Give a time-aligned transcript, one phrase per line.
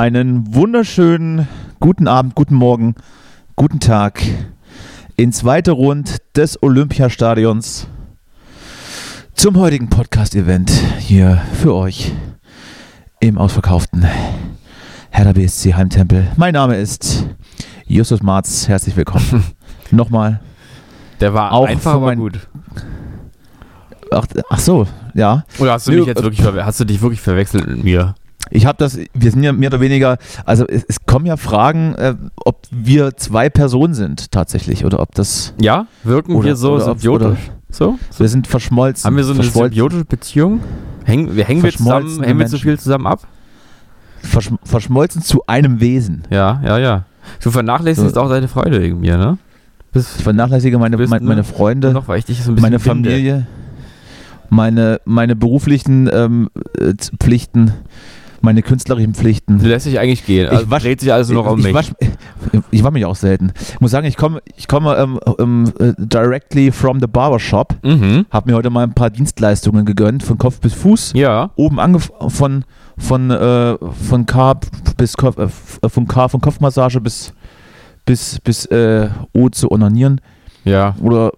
[0.00, 1.46] Einen wunderschönen
[1.78, 2.94] guten Abend, guten Morgen,
[3.54, 4.22] guten Tag
[5.16, 7.86] in zweiter Rund des Olympiastadions
[9.34, 12.12] zum heutigen Podcast-Event hier für euch
[13.20, 14.06] im ausverkauften
[15.10, 16.28] Hertha BSC Heimtempel.
[16.38, 17.26] Mein Name ist
[17.84, 18.68] Justus Marz.
[18.68, 19.44] Herzlich willkommen.
[19.90, 20.40] Nochmal.
[21.20, 22.48] Der war Auch einfach aber mein- gut.
[24.10, 25.44] Ach, ach so, ja.
[25.58, 28.14] Oder hast du, mich jetzt äh, wirklich, hast du dich wirklich verwechselt mit mir?
[28.50, 31.94] Ich habe das, wir sind ja mehr oder weniger, also es, es kommen ja Fragen,
[31.94, 35.86] äh, ob wir zwei Personen sind tatsächlich oder ob das, Ja?
[36.04, 37.38] Wirken Oder- wir so symbiotisch?
[37.70, 37.98] So?
[38.18, 39.06] wir sind verschmolzen.
[39.06, 40.60] Haben wir so eine symbiotische Beziehung?
[41.04, 43.26] Hängen, wir hängen wir zusammen, hängen wir zu viel zusammen ab?
[44.22, 46.24] verschm verschmolzen zu einem Wesen.
[46.30, 47.04] Ja, ja, ja.
[47.42, 48.20] Du vernachlässigst So.
[48.20, 49.38] auch deine Freude wegen mir, ne?
[49.86, 52.78] Ich Bist vernachlässige meine, meine, nur- meine Freunde, noch, ich so meine.
[52.78, 53.46] Familie,
[54.50, 57.72] meine, meine beruflichen ähm, äh, Pflichten,
[58.42, 59.58] meine künstlerischen Pflichten.
[59.60, 60.48] Lässt dich eigentlich gehen.
[60.48, 61.74] Also Ich wasch- dreht sich nur noch um ich, mich.
[61.74, 61.92] wasch,
[62.70, 63.52] ich war mich auch selten.
[63.74, 67.76] Ich muss sagen, ich komme ich komme ähm, ähm, äh, directly from the barbershop.
[67.84, 68.26] mhm.
[68.30, 71.12] Habe mir heute mal ein paar Dienstleistungen gegönnt, von Kopf bis Fuß.
[71.14, 71.50] Ja.
[71.56, 72.64] Oben angefangen von
[72.98, 73.76] von äh,
[74.08, 74.54] von K
[74.96, 77.32] bis Kopf, äh, f- von K von Kopfmassage bis
[78.04, 80.20] bis bis äh, O zu onanieren
[80.64, 80.94] Ja.
[81.02, 81.32] oder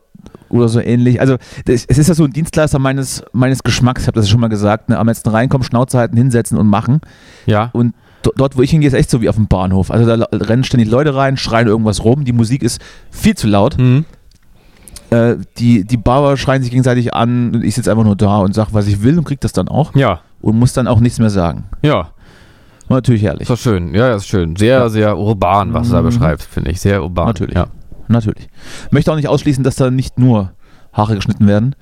[0.53, 1.20] oder so ähnlich.
[1.20, 4.03] Also das, es ist ja so ein Dienstleister meines meines Geschmacks.
[4.03, 4.89] Ich habe das ja schon mal gesagt.
[4.89, 4.98] Ne?
[4.98, 7.00] Am besten reinkommen, Schnauze halten, hinsetzen und machen.
[7.47, 7.70] Ja.
[7.72, 9.91] Und do- dort, wo ich hingehe, ist echt so wie auf dem Bahnhof.
[9.91, 12.24] Also da rennen ständig Leute rein, schreien irgendwas rum.
[12.24, 12.80] Die Musik ist
[13.11, 13.79] viel zu laut.
[13.79, 14.05] Mhm.
[15.11, 17.55] Äh, die, die Barber schreien sich gegenseitig an.
[17.55, 19.69] Und ich sitze einfach nur da und sage, was ich will und krieg das dann
[19.69, 19.95] auch.
[19.95, 20.20] Ja.
[20.40, 21.64] Und muss dann auch nichts mehr sagen.
[21.83, 22.11] Ja.
[22.89, 23.42] War natürlich herrlich.
[23.42, 23.95] Ist doch schön.
[23.95, 24.57] Ja, ist schön.
[24.57, 24.89] Sehr, Ja.
[24.89, 26.07] sehr urban, was du da Mhm.
[26.07, 26.80] beschreibst, finde ich.
[26.80, 27.27] Sehr urban.
[27.27, 27.55] Natürlich.
[27.55, 27.67] Ja.
[28.12, 28.48] Natürlich.
[28.90, 30.52] Möchte auch nicht ausschließen, dass da nicht nur
[30.92, 31.74] Haare geschnitten werden.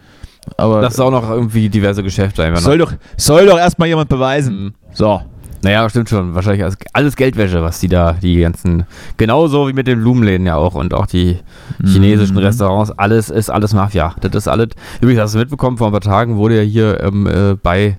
[0.57, 4.09] Aber Dass es auch noch irgendwie diverse Geschäfte einfach soll, doch, soll doch erstmal jemand
[4.09, 4.65] beweisen.
[4.65, 4.75] Mhm.
[4.93, 5.21] So.
[5.63, 6.35] Naja, stimmt schon.
[6.35, 6.65] Wahrscheinlich
[6.95, 8.85] alles, Geldwäsche, was die da, die ganzen,
[9.19, 11.37] genauso wie mit den Blumenläden ja auch und auch die
[11.85, 12.43] chinesischen Mhm.
[12.45, 14.15] Restaurants, alles ist alles Mafia.
[14.23, 14.69] Das ist alles.
[15.03, 17.99] Übrigens, hast du mitbekommen, vor ein paar Tagen wurde ja hier ähm, äh, bei,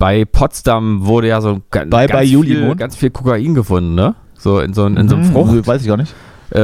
[0.00, 4.16] bei Potsdam wurde ja so Bei- ganz, bei viel, ganz viel Kokain gefunden, ne?
[4.36, 6.12] So in so, in so einem Mhm, Frucht, Weiß ich gar nicht.
[6.54, 6.58] Äh,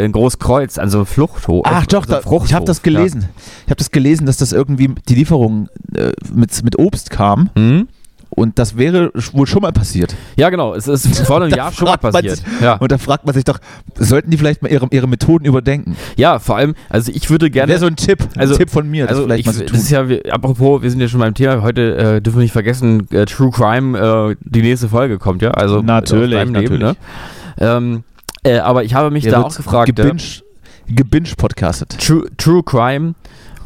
[0.00, 1.64] äh, in Großkreuz, an so einem Fluchthof.
[1.68, 3.28] Ach doch, so da, ich habe das gelesen.
[3.64, 7.50] Ich habe das gelesen, dass das irgendwie die Lieferung äh, mit, mit Obst kam.
[7.56, 7.62] Ja.
[7.62, 7.88] Mhm.
[8.28, 10.14] Und das wäre wohl schon mal passiert.
[10.36, 10.74] ja, genau.
[10.74, 12.36] Es ist vor einem Jahr schon mal passiert.
[12.36, 12.74] sich- Ja.
[12.74, 13.58] Und da fragt man sich doch,
[13.94, 15.96] sollten die vielleicht mal ihre, ihre Methoden überdenken?
[16.16, 17.70] ja, vor allem, also ich würde gerne.
[17.70, 19.66] Wäre so ein Tipp, ein Also- Tipp von mir, das Also vielleicht ich, mal das
[19.70, 19.78] tun.
[19.78, 22.52] ist ja, wir- apropos, wir sind ja schon beim Thema, heute äh, dürfen wir nicht
[22.52, 23.96] vergessen, äh, True Crime,
[24.32, 26.96] äh, die nächste Folge kommt, ja, also Natürlich, deinem Leben, ne?
[27.58, 28.02] ähm,
[28.46, 30.22] äh, aber ich habe mich Der da auch gefragt, ja, gebinge,
[30.88, 31.96] gebinge podcastet.
[31.98, 33.14] True, True Crime,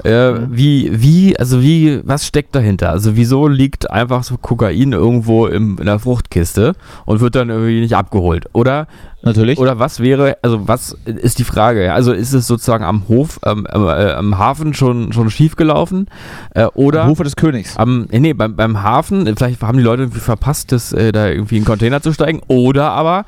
[0.04, 0.46] äh, Mhm.
[0.50, 2.90] wie, wie, also wie, was steckt dahinter?
[2.90, 6.74] Also wieso liegt einfach so Kokain irgendwo im, in der Fruchtkiste
[7.04, 8.46] und wird dann irgendwie nicht abgeholt?
[8.52, 8.86] Oder
[9.22, 9.58] Natürlich.
[9.58, 11.92] oder was wäre, also was ist die Frage?
[11.92, 16.06] Also ist es sozusagen am Hof, ähm, äh, am Hafen schon, schon schief gelaufen?
[16.54, 17.76] Äh, oder Hofe des Königs.
[17.76, 21.28] am, äh, nee, beim, beim Hafen, vielleicht haben die Leute irgendwie verpasst, das, äh, da
[21.28, 22.40] irgendwie in einen Container zu steigen.
[22.48, 23.26] Oder aber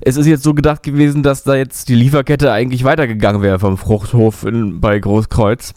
[0.00, 3.76] es ist jetzt so gedacht gewesen, dass da jetzt die Lieferkette eigentlich weitergegangen wäre vom
[3.76, 5.74] Fruchthof in, bei Großkreuz.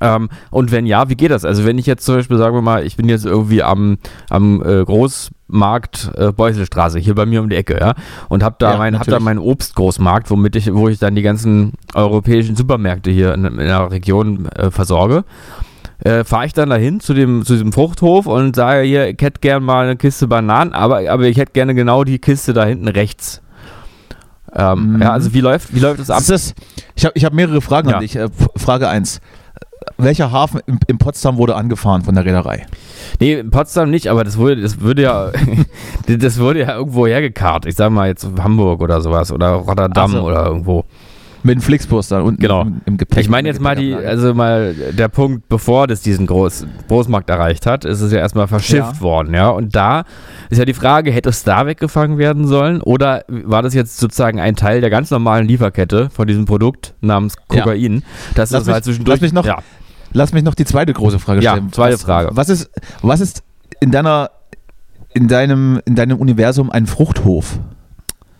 [0.00, 1.44] Ähm, und wenn ja, wie geht das?
[1.44, 4.62] Also wenn ich jetzt zum Beispiel, sagen wir mal, ich bin jetzt irgendwie am, am
[4.62, 7.94] äh, Großmarkt äh, Beuselstraße, hier bei mir um die Ecke, ja,
[8.28, 11.22] und hab da, Ja, mein, hab da meinen Obstgroßmarkt, womit ich, wo ich dann die
[11.22, 15.24] ganzen europäischen Supermärkte hier in, in der Region äh, versorge.
[16.02, 19.40] Äh, fahre ich dann dahin zu dem zu diesem Fruchthof und sage hier, ich hätte
[19.40, 22.88] gerne mal eine Kiste Bananen, aber, aber ich hätte gerne genau die Kiste da hinten
[22.88, 23.42] rechts.
[24.54, 25.02] Ähm, Mhm.
[25.02, 26.20] Ja, also wie läuft, wie läuft das ab?
[26.20, 26.54] Ist das,
[26.96, 27.96] ich habe ich hab mehrere Fragen Ja.
[27.96, 28.16] an dich.
[28.16, 29.20] Äh, Frage 1.
[29.96, 32.66] Welcher Hafen in, in Potsdam wurde angefahren von der Reederei?
[33.18, 35.30] Nee, in Potsdam nicht, aber das wurde, das würde ja,
[36.06, 37.66] das wurde ja irgendwo hergekarrt.
[37.66, 40.22] Ich sag mal jetzt Hamburg oder sowas oder Rotterdam so.
[40.22, 40.84] oder irgendwo.
[41.42, 42.62] Mit dem Flixbus da unten Genau.
[42.62, 43.20] im, im Gepäck.
[43.20, 47.64] Ich meine jetzt mal die, also mal der Punkt, bevor das diesen Groß, Großmarkt erreicht
[47.66, 49.00] hat, ist es ja erstmal verschifft Ja.
[49.00, 49.48] worden, ja.
[49.48, 50.04] Und da
[50.50, 54.38] ist ja die Frage, hätte es da weggefangen werden sollen oder war das jetzt sozusagen
[54.38, 57.62] ein Teil der ganz normalen Lieferkette von diesem Produkt namens Ja.
[57.62, 58.02] Kokain?
[58.34, 59.16] Das Lass ist mich- halt zwischendurch.
[59.16, 59.58] lass mich noch- ja.
[60.12, 61.72] lass mich noch die zweite große Frage Ja, stellen.
[61.72, 62.28] zweite was, Frage.
[62.32, 62.70] Was ist,
[63.00, 63.42] was ist
[63.80, 64.30] in deiner,
[65.14, 67.58] in deinem, in deinem Universum ein Fruchthof?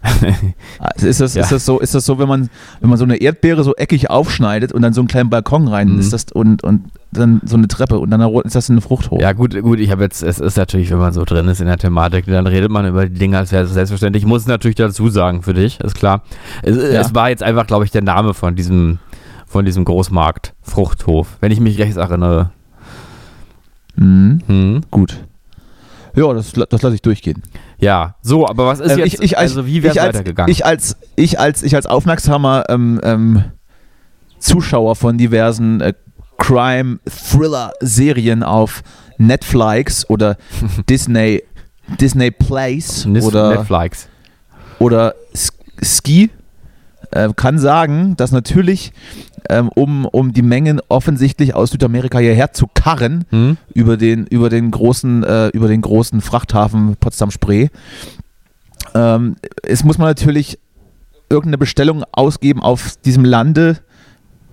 [0.97, 1.43] Ist, das, Ja.
[1.43, 2.49] ist das so, ist das so, wenn man,
[2.81, 5.93] wenn man so eine Erdbeere so eckig aufschneidet und dann so einen kleinen Balkon rein
[5.93, 5.99] Mhm.
[6.01, 9.21] ist das und, und dann so eine Treppe und dann ist das ein Fruchthof?
[9.21, 11.67] Ja, gut, gut, ich habe jetzt, es ist natürlich, wenn man so drin ist in
[11.67, 14.23] der Thematik, dann redet man über die Dinge als wäre es selbstverständlich.
[14.23, 16.23] Ich muss natürlich dazu sagen für dich, ist klar.
[16.63, 18.99] Es, es war jetzt einfach, glaube ich, der Name von diesem,
[19.47, 22.51] von diesem Großmarkt, Fruchthof, wenn ich mich recht erinnere.
[23.97, 24.41] Mhm.
[24.47, 24.81] Hm.
[24.91, 25.25] Gut.
[26.15, 27.43] Ja, das, das lasse ich durchgehen.
[27.81, 30.51] Ja, so, aber was ist Ähm, jetzt, ich, ich, als- also wie wäre es weitergegangen?
[30.53, 33.45] Ich als, ich als, ich als aufmerksamer ähm, ähm,
[34.39, 35.95] Zuschauer von diversen äh,
[36.39, 38.83] Crime-Thriller-Serien auf
[39.19, 40.37] Netflix oder
[40.89, 41.43] Disney,
[42.01, 44.09] Disney Nis- oder, Netflix.
[44.79, 45.15] oder
[45.83, 46.31] Ski
[47.13, 48.93] äh, kann sagen, dass natürlich,
[49.49, 53.57] ähm, um, um die Mengen offensichtlich aus Südamerika hierher zu karren, Hm?
[53.75, 57.69] über den, über den großen, äh, über den großen Frachthafen Potsdam-Spree.
[58.95, 60.59] Ähm, es muss man natürlich
[61.29, 63.79] irgendeine Bestellung ausgeben auf diesem Lande,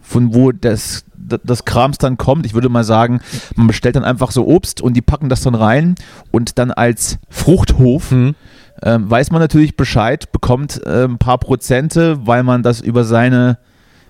[0.02, 2.46] von wo das, das Krams dann kommt.
[2.46, 3.20] Ich würde mal sagen,
[3.56, 5.96] man bestellt dann einfach so Obst und die packen das dann rein
[6.32, 8.36] und dann als Fruchthof Hm?
[8.84, 13.58] ähm, weiß man natürlich Bescheid, bekommt äh, ein paar Prozente, weil man das über seine,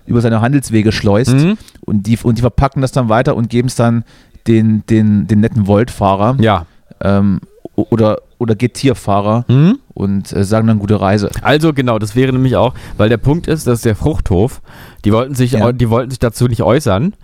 [0.08, 1.56] über seine Handelswege schleust Hm?
[1.84, 4.04] und die, und die verpacken das dann weiter und geben es dann
[4.46, 6.66] den, den, den netten Volt-Fahrer Ja.
[7.00, 7.40] ähm,
[7.74, 9.78] oder, oder Getierfahrer Hm?
[9.94, 11.30] und äh, sagen dann gute Reise.
[11.42, 14.60] Also genau, das wäre nämlich auch, weil der Punkt ist, dass der Fruchthof,
[15.04, 15.72] die wollten sich, Ja.
[15.72, 17.14] die wollten sich dazu nicht äußern,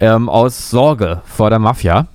[0.00, 2.06] ähm, aus Sorge vor der Mafia.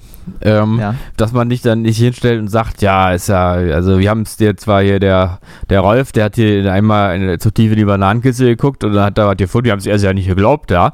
[0.41, 0.95] Ähm, Ja.
[1.15, 4.37] Dass man nicht dann nicht hinstellt und sagt, ja, ist ja, also wir haben es
[4.37, 5.39] dir zwar hier, der,
[5.69, 9.05] der Rolf, der hat hier einmal eine, zu tief in die Bananenkiste geguckt und dann
[9.05, 10.93] hat da was gefunden, wir haben es erst ja nicht geglaubt, ja.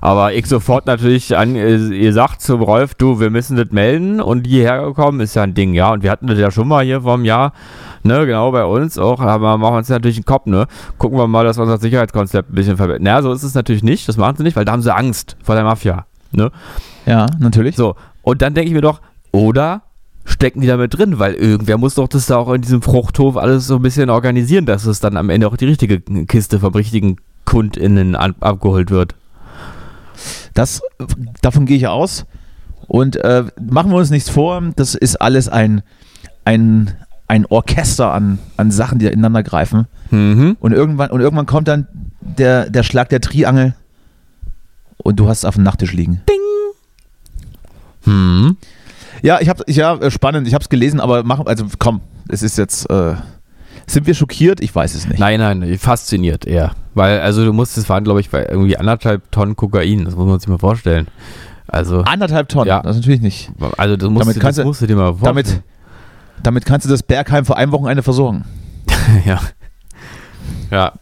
[0.00, 4.20] Aber ich sofort natürlich an, äh, ihr sagt zum Rolf, du, wir müssen das melden
[4.20, 5.92] und hierher gekommen ist ja ein Ding, ja.
[5.92, 7.52] Und wir hatten das ja schon mal hier vor einem Jahr,
[8.02, 10.66] ne, genau bei uns auch, aber machen wir uns natürlich einen Kopf, ne.
[10.98, 13.02] Gucken wir mal, dass wir unser Sicherheitskonzept ein bisschen verbessern.
[13.04, 15.36] Na, so ist es natürlich nicht, das machen sie nicht, weil da haben sie Angst
[15.42, 16.50] vor der Mafia, ne.
[17.06, 17.76] Ja, natürlich.
[17.76, 19.00] So, und dann denke ich mir doch,
[19.32, 19.82] oder
[20.24, 23.36] stecken die da mit drin, weil irgendwer muss doch das da auch in diesem Fruchthof
[23.36, 26.74] alles so ein bisschen organisieren, dass es dann am Ende auch die richtige Kiste vom
[26.74, 29.14] richtigen KundInnen abgeholt wird.
[30.54, 30.82] Das,
[31.40, 32.26] davon gehe ich aus.
[32.86, 35.82] Und äh, machen wir uns nichts vor, das ist alles ein,
[36.44, 36.92] ein,
[37.26, 39.86] ein Orchester an, an Sachen, die da ineinander greifen.
[40.10, 40.56] Mhm.
[40.60, 41.88] Und irgendwann, und irgendwann kommt dann
[42.20, 43.74] der, der Schlag der Triangel
[44.98, 46.20] und du hast es auf dem Nachttisch liegen.
[48.04, 48.56] Hm.
[49.22, 52.42] Ja, ich habe ja äh, spannend, ich habe es gelesen, aber mach, also komm, es
[52.42, 53.14] ist jetzt äh,
[53.86, 54.60] sind wir schockiert?
[54.60, 55.18] Ich weiß es nicht.
[55.18, 56.72] Nein, nein, fasziniert eher.
[56.94, 60.26] Weil, also du musst, es waren, glaube ich, bei irgendwie anderthalb Tonnen Kokain, das muss
[60.26, 61.08] man sich mal vorstellen.
[61.68, 62.80] Also, Anderthalb Tonnen, Ja.
[62.82, 63.50] das natürlich nicht.
[63.78, 65.34] also das musst, Damit du, kannst das du- musst du dir mal vorstellen.
[65.34, 65.62] Damit,
[66.42, 68.44] damit kannst du das Bergheim für ein Wochenende versorgen.
[69.24, 69.40] ja.
[70.70, 70.92] Ja.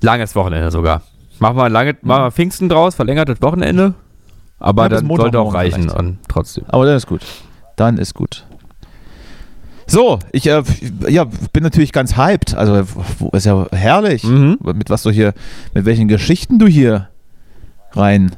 [0.00, 1.02] Langes Wochenende sogar.
[1.38, 3.94] Machen wir, lange, machen wir Pfingsten draus, verlängertes Wochenende.
[4.62, 6.64] Aber dann sollte auch reichen und trotzdem.
[6.68, 7.22] Aber dann ist gut.
[7.76, 8.46] Dann ist gut.
[9.86, 10.62] So, ich äh,
[11.08, 12.54] ja, bin natürlich ganz hyped.
[12.54, 12.86] Also,
[13.32, 14.58] ist ja herrlich, Mhm.
[14.62, 15.34] mit was du hier,
[15.74, 17.08] mit welchen Geschichten du hier
[17.92, 18.30] rein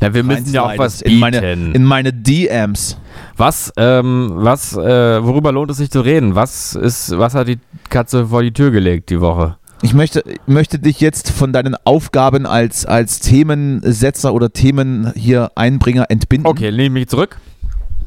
[0.00, 2.96] Ja, wir müssen ja auch was in meine, in meine DMs.
[3.36, 6.34] was, ähm, was, äh, worüber lohnt es sich zu reden?
[6.34, 9.56] Was ist, was hat die Katze vor die Tür gelegt die Woche?
[9.82, 16.06] Ich möchte, möchte dich jetzt von deinen Aufgaben als, als Themensetzer oder Themen hier Einbringer
[16.10, 16.46] entbinden.
[16.46, 17.38] Okay, nehme ich mich zurück.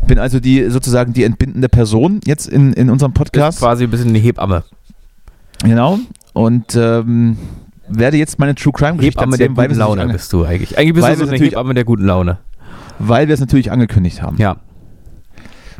[0.06, 3.60] Bin also die sozusagen die entbindende Person jetzt in, in unserem Ist Podcast.
[3.60, 4.64] quasi ein bisschen eine Hebamme.
[5.64, 5.98] Genau.
[6.34, 7.38] Und ähm,
[7.88, 10.78] werde jetzt meine True Crime Geschichte Hebamme der erzählen, weil guten Laune bist du eigentlich.
[10.78, 12.38] Eigentlich bist du so eine natürlich- Hebamme der guten Laune.
[13.00, 14.38] weil wir es natürlich angekündigt haben.
[14.38, 14.58] Ja.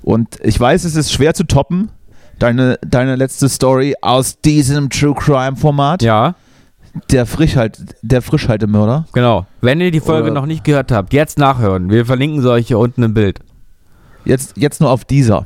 [0.02, 1.90] Und ich weiß, es ist schwer zu toppen.
[2.40, 6.02] Deine, deine letzte Story aus diesem True Crime Format.
[6.02, 6.36] Ja,
[7.12, 9.06] Der Frischhalt, der Frischhaltemörder.
[9.14, 9.46] genau.
[9.62, 11.90] Wenn ihr die Folge Oder- noch nicht gehört habt, jetzt nachhören.
[11.90, 13.40] Wir verlinken sie euch hier unten im Bild.
[14.26, 15.46] Jetzt, jetzt nur auf dieser.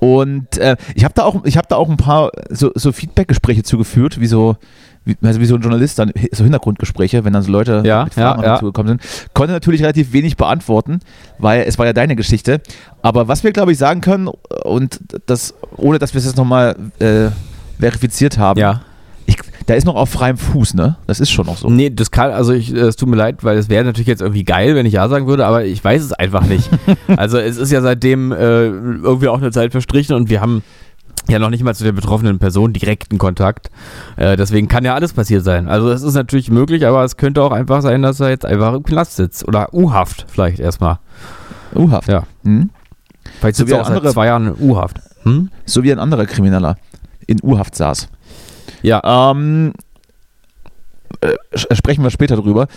[0.00, 3.64] Und äh, ich habe da auch, ich habe da auch ein paar so, so Feedback-Gespräche
[3.64, 4.56] zugeführt, wie so,
[5.08, 8.14] wie, also wie so ein Journalist dann so Hintergrundgespräche, wenn dann so Leute Ja, mit
[8.14, 8.52] Fragen ja, ja.
[8.54, 9.02] dazugekommen sind.
[9.34, 11.00] Konnte natürlich relativ wenig beantworten,
[11.38, 12.60] weil es war ja deine Geschichte.
[13.02, 14.28] Aber was wir glaube ich sagen können
[14.64, 17.28] und das, ohne dass wir es jetzt nochmal äh,
[17.80, 18.82] verifiziert haben, Ja.
[19.26, 19.36] ich,
[19.66, 20.96] da ist noch auf freiem Fuß, ne?
[21.06, 21.68] Das ist schon noch so.
[21.68, 24.44] Nee, das kann, also ich, es tut mir leid, weil es wäre natürlich jetzt irgendwie
[24.44, 26.68] geil, wenn ich Ja sagen würde, aber ich weiß es einfach nicht.
[27.16, 28.36] also es ist ja seitdem äh,
[28.66, 30.62] irgendwie auch eine Zeit verstrichen und wir haben
[31.30, 33.70] ja noch nicht mal zu der betroffenen Person direkten Kontakt.
[34.16, 35.68] Äh, deswegen kann ja alles passiert sein.
[35.68, 38.74] Also es ist natürlich möglich, aber es könnte auch einfach sein, dass er jetzt einfach
[38.74, 39.46] im Knast sitzt.
[39.46, 40.98] Oder U-Haft vielleicht erstmal.
[41.74, 42.08] U-Haft.
[42.08, 42.24] Ja.
[42.44, 42.70] Hm?
[43.40, 44.98] Vielleicht So sitzt wie er auch andere- seit zwei Jahren in U-Haft.
[45.22, 45.50] Hm?
[45.66, 46.76] So wie ein anderer Krimineller
[47.26, 48.08] in U-Haft saß.
[48.82, 49.30] Ja.
[49.30, 49.72] Ähm,
[51.20, 51.34] äh,
[51.74, 52.68] sprechen wir später drüber.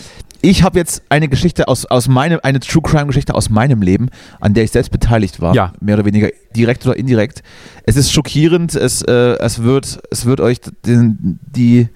[0.41, 4.09] Ich habe jetzt eine Geschichte aus, aus meinem, eine True Crime Geschichte aus meinem Leben,
[4.39, 5.53] an der ich selbst beteiligt war.
[5.53, 5.73] Ja.
[5.79, 7.43] Mehr oder weniger direkt oder indirekt.
[7.85, 11.89] Es ist schockierend, es, äh, es, wird, es wird euch den, die,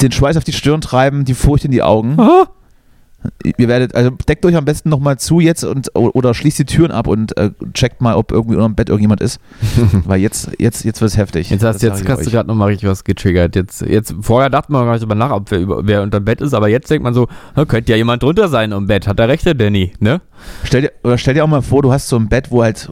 [0.00, 2.18] den Schweiß auf die Stirn treiben, die Furcht in die Augen.
[2.18, 2.48] Ah.
[3.56, 6.90] Ihr werdet, also deckt euch am besten nochmal zu jetzt und oder schließt die Türen
[6.90, 9.40] ab und äh, checkt mal, ob irgendwie unterm Bett irgendjemand ist.
[10.06, 11.50] Weil jetzt, jetzt, jetzt wird es heftig.
[11.50, 13.56] Jetzt, hast, jetzt hast du gerade nochmal richtig was getriggert.
[13.56, 16.24] Jetzt, jetzt, vorher dachte man gar nicht drüber nach, ob wer, über, wer unter dem
[16.24, 17.28] Bett ist, aber jetzt denkt man so,
[17.68, 19.06] könnte ja jemand drunter sein im Bett.
[19.06, 20.20] Hat der recht, der Danny, ne?
[20.64, 22.90] Stell dir, oder stell dir auch mal vor, du hast so ein Bett, wo halt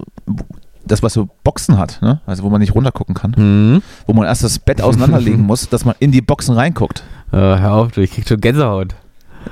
[0.84, 2.20] das, was so Boxen hat, ne?
[2.26, 3.82] also wo man nicht runtergucken kann, Hm.
[4.06, 7.02] wo man erst das Bett auseinanderlegen muss, dass man in die Boxen reinguckt.
[7.32, 8.94] Äh, hör auf, du, ich krieg schon Gänsehaut.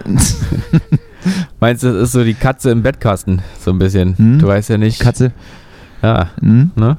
[1.61, 4.17] Meinst du, das ist so die Katze im Bettkasten, so ein bisschen.
[4.17, 4.39] Hm?
[4.39, 5.01] Du weißt ja nicht.
[5.01, 5.33] Katze.
[6.03, 6.71] Ja, Hm?
[6.77, 6.97] ne?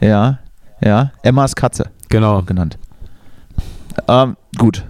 [0.00, 0.40] Ja,
[0.80, 1.12] ja.
[1.22, 2.42] Emmas Katze Genau.
[2.42, 2.76] genannt.
[4.08, 4.84] Ähm, gut.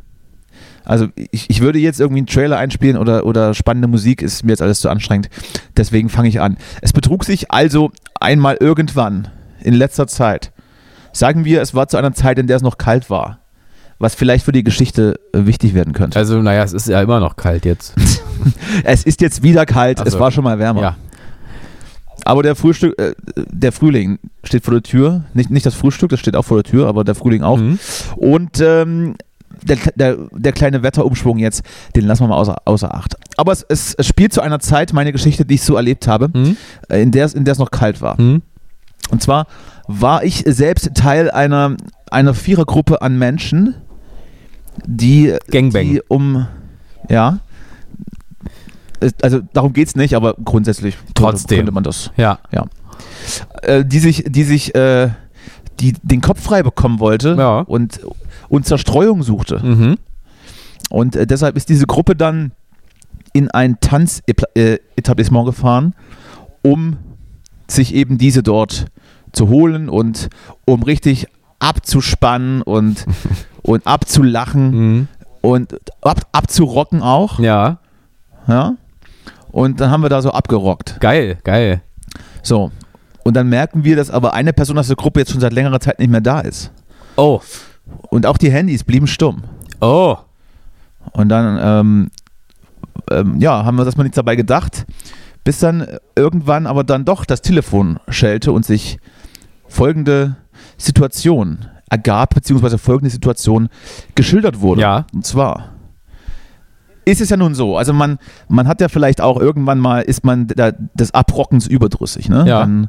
[0.85, 4.51] Also ich, ich würde jetzt irgendwie einen Trailer einspielen oder, oder spannende Musik, ist mir
[4.53, 5.29] jetzt alles zu anstrengend.
[5.77, 6.57] Deswegen fange ich an.
[6.81, 9.29] Es betrug sich also einmal irgendwann
[9.61, 10.51] in letzter Zeit.
[11.13, 13.39] Sagen wir, es war zu einer Zeit, in der es noch kalt war.
[14.03, 16.19] Was vielleicht für die Geschichte äh, wichtig werden könnte.
[16.19, 17.95] Also, naja, es ist ja immer noch kalt jetzt.
[18.83, 20.19] Es ist jetzt wieder kalt, Ach es so.
[20.19, 20.83] war schon mal wärmer.
[20.83, 20.97] Ja.
[22.25, 25.25] Aber der Frühstück, äh, der Frühling steht vor der Tür.
[25.35, 27.59] Nicht, nicht das Frühstück, das steht auch vor der Tür, aber der Frühling auch.
[27.59, 27.79] Mhm.
[28.17, 29.15] Und ähm,
[29.63, 31.63] der, der, der kleine Wetterumschwung jetzt,
[31.95, 33.15] den lassen wir mal außer, außer Acht.
[33.37, 36.29] Aber es, es, es spielt zu einer Zeit, meine Geschichte, die ich so erlebt habe,
[36.33, 36.57] Mhm.
[36.89, 38.21] äh, in der es in der es noch kalt war.
[38.21, 38.43] Mhm.
[39.11, 39.47] Und zwar
[39.87, 41.77] war ich selbst Teil einer,
[42.11, 43.75] einer Vierergruppe an Menschen,
[44.87, 45.83] die, Gangbang.
[45.89, 46.47] die um,
[47.09, 47.39] ja,
[49.21, 51.59] also darum geht es nicht, aber grundsätzlich könnte- Trotzdem.
[51.59, 52.39] könnte man das Ja.
[53.63, 55.11] äh, die sich, die sich, äh,
[55.81, 57.61] die den Kopf frei bekommen wollte Ja.
[57.61, 58.01] und,
[58.49, 59.59] und Zerstreuung suchte.
[59.65, 59.97] Mhm.
[60.91, 62.53] Und äh, deshalb ist diese Gruppe dann
[63.33, 65.95] in ein Tanzetablissement gefahren,
[66.63, 66.99] um
[67.67, 68.87] sich eben diese dort
[69.33, 70.29] zu holen und
[70.67, 71.27] um richtig
[71.63, 73.07] abzuspannen und,
[73.63, 75.09] und abzulachen Mhm.
[75.41, 77.39] und ab, abzurocken auch.
[77.39, 77.79] Ja.
[78.49, 78.75] Ja?
[79.51, 80.99] Und dann haben wir da so abgerockt.
[81.01, 81.83] Geil, geil.
[82.43, 82.71] So.
[83.25, 85.79] Und dann merken wir, dass aber eine Person aus der Gruppe jetzt schon seit längerer
[85.79, 86.73] Zeit nicht mehr da ist.
[87.17, 87.41] Oh.
[88.09, 89.45] Und auch die Handys blieben stumm.
[89.81, 90.17] Oh.
[91.13, 92.11] Und dann, ähm,
[93.11, 94.87] ähm, ja, haben wir das mal nichts dabei gedacht,
[95.45, 98.99] bis dann irgendwann aber dann doch das Telefon schellte und sich
[99.69, 100.37] folgende
[100.77, 103.69] Situation ergab, beziehungsweise folgende Situation
[104.15, 104.81] geschildert wurde.
[104.81, 105.07] Ja.
[105.13, 105.73] Und zwar
[107.05, 110.25] ist es ja nun so, also man, man hat ja vielleicht auch irgendwann mal, ist
[110.25, 112.45] man da, des Abrockens überdrüssig, ne?
[112.47, 112.61] Ja.
[112.61, 112.89] Dann,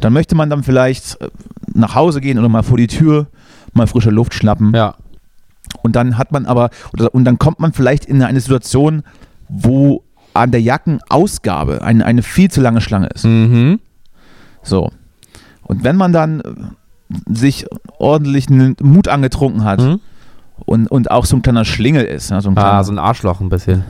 [0.00, 1.28] dann möchte man dann vielleicht äh,
[1.72, 3.28] nach Hause gehen oder mal vor die Tür,
[3.72, 4.74] mal frische Luft schnappen.
[4.74, 4.96] Ja.
[5.82, 6.70] Und dann hat man aber,
[7.12, 9.04] und dann kommt man vielleicht in eine Situation,
[9.48, 10.02] wo
[10.34, 13.24] an der Jackenausgabe eine, eine viel zu lange Schlange ist.
[13.24, 13.80] Mhm.
[14.62, 14.90] So.
[15.62, 16.74] Und wenn man dann
[17.30, 17.66] sich
[17.98, 20.00] ordentlich einen Mut angetrunken hat Mhm.
[20.64, 22.98] und, und auch so ein kleiner Schlingel ist, ja, so, ein kleiner, Ah, so ein
[22.98, 23.84] Arschloch ein bisschen.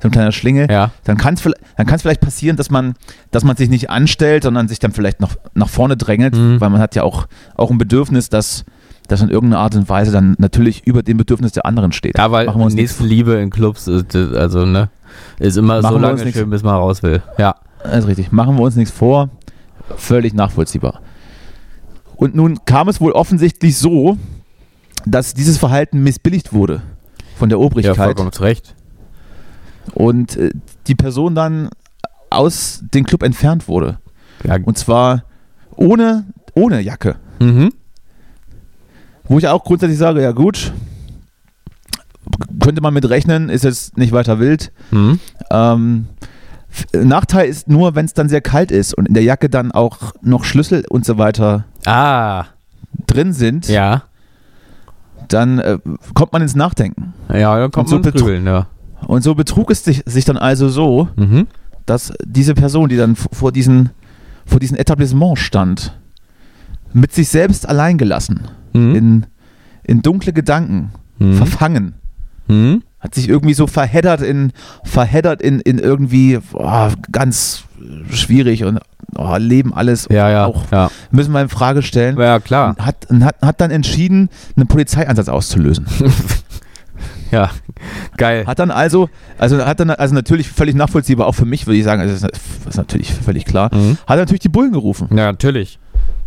[0.00, 0.90] so ein kleiner Schlingel, Ja.
[1.04, 2.94] dann kann es dann kann's vielleicht passieren, dass man,
[3.30, 6.60] dass man sich nicht anstellt, sondern sich dann vielleicht noch nach vorne drängelt, Mhm.
[6.60, 8.64] weil man hat ja auch, auch ein Bedürfnis, dass
[9.08, 12.16] das in irgendeiner Art und Weise dann natürlich über dem Bedürfnis der anderen steht.
[12.16, 14.88] Ja, weil Machen wir Nächstenliebe in Clubs, ist, äh, also, ne,
[15.38, 17.20] ist immer Machen so lange schön, bis man raus will.
[17.36, 17.56] Ja.
[17.84, 18.30] Das ist richtig.
[18.32, 19.28] Machen wir uns nichts vor.
[19.96, 21.00] Völlig nachvollziehbar.
[22.22, 24.16] Und nun kam es wohl offensichtlich so,
[25.04, 26.82] dass dieses Verhalten missbilligt wurde
[27.36, 28.76] von der Ja, Obrigkeit vollkommen zu Recht.
[29.94, 30.50] und äh,
[30.86, 31.68] die Person dann
[32.30, 33.98] aus dem Club entfernt wurde.
[34.44, 34.56] Ja.
[34.62, 35.24] Und zwar
[35.74, 36.24] ohne,
[36.54, 37.16] ohne Jacke.
[37.40, 37.72] Mhm.
[39.24, 40.72] Wo ich auch grundsätzlich sage, ja gut,
[42.60, 44.70] könnte man mit rechnen, ist jetzt nicht weiter wild.
[44.92, 45.18] Mhm.
[45.50, 46.06] Ähm,
[46.94, 50.12] Nachteil ist nur, wenn es dann sehr kalt ist und in der Jacke dann auch
[50.22, 52.46] noch Schlüssel und so weiter Ah,
[53.06, 54.02] drin sind, ja.
[55.28, 55.78] dann äh,
[56.14, 57.14] kommt man ins Nachdenken.
[57.28, 58.66] Ja, dann kommt Und so man betru- Grübeln, ja.
[59.06, 61.46] Und so betrug es sich, sich dann also so, Mhm.
[61.86, 63.90] dass diese Person, die dann vor diesen,
[64.46, 65.98] vor diesem Etablissement stand,
[66.92, 68.94] mit sich selbst allein gelassen, Mhm.
[68.94, 69.26] in,
[69.84, 71.34] in dunkle Gedanken, Mhm.
[71.34, 71.94] verfangen,
[72.48, 72.82] Mhm.
[73.02, 74.52] Hat sich irgendwie so verheddert in,
[74.84, 77.64] verheddert in, in irgendwie boah, ganz
[78.10, 78.78] schwierig und
[79.16, 80.46] oh, Leben alles Ja, ja.
[80.46, 80.88] auch ja.
[81.10, 82.16] müssen wir in Frage stellen.
[82.18, 82.76] ja, klar.
[82.78, 85.86] Hat, hat, hat dann entschieden, einen Polizeieinsatz auszulösen.
[87.32, 87.50] Ja,
[88.18, 88.44] geil.
[88.46, 91.84] Hat dann also, also hat dann also natürlich völlig nachvollziehbar, auch für mich würde ich
[91.84, 93.96] sagen, also das ist natürlich völlig klar, Mhm.
[94.06, 95.08] hat natürlich die Bullen gerufen.
[95.10, 95.78] Ja, natürlich.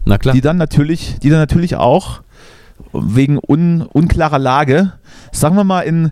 [0.03, 0.33] Na klar.
[0.33, 2.21] Die dann natürlich, die dann natürlich auch
[2.91, 4.93] wegen un, unklarer Lage,
[5.31, 6.11] sagen wir mal, in,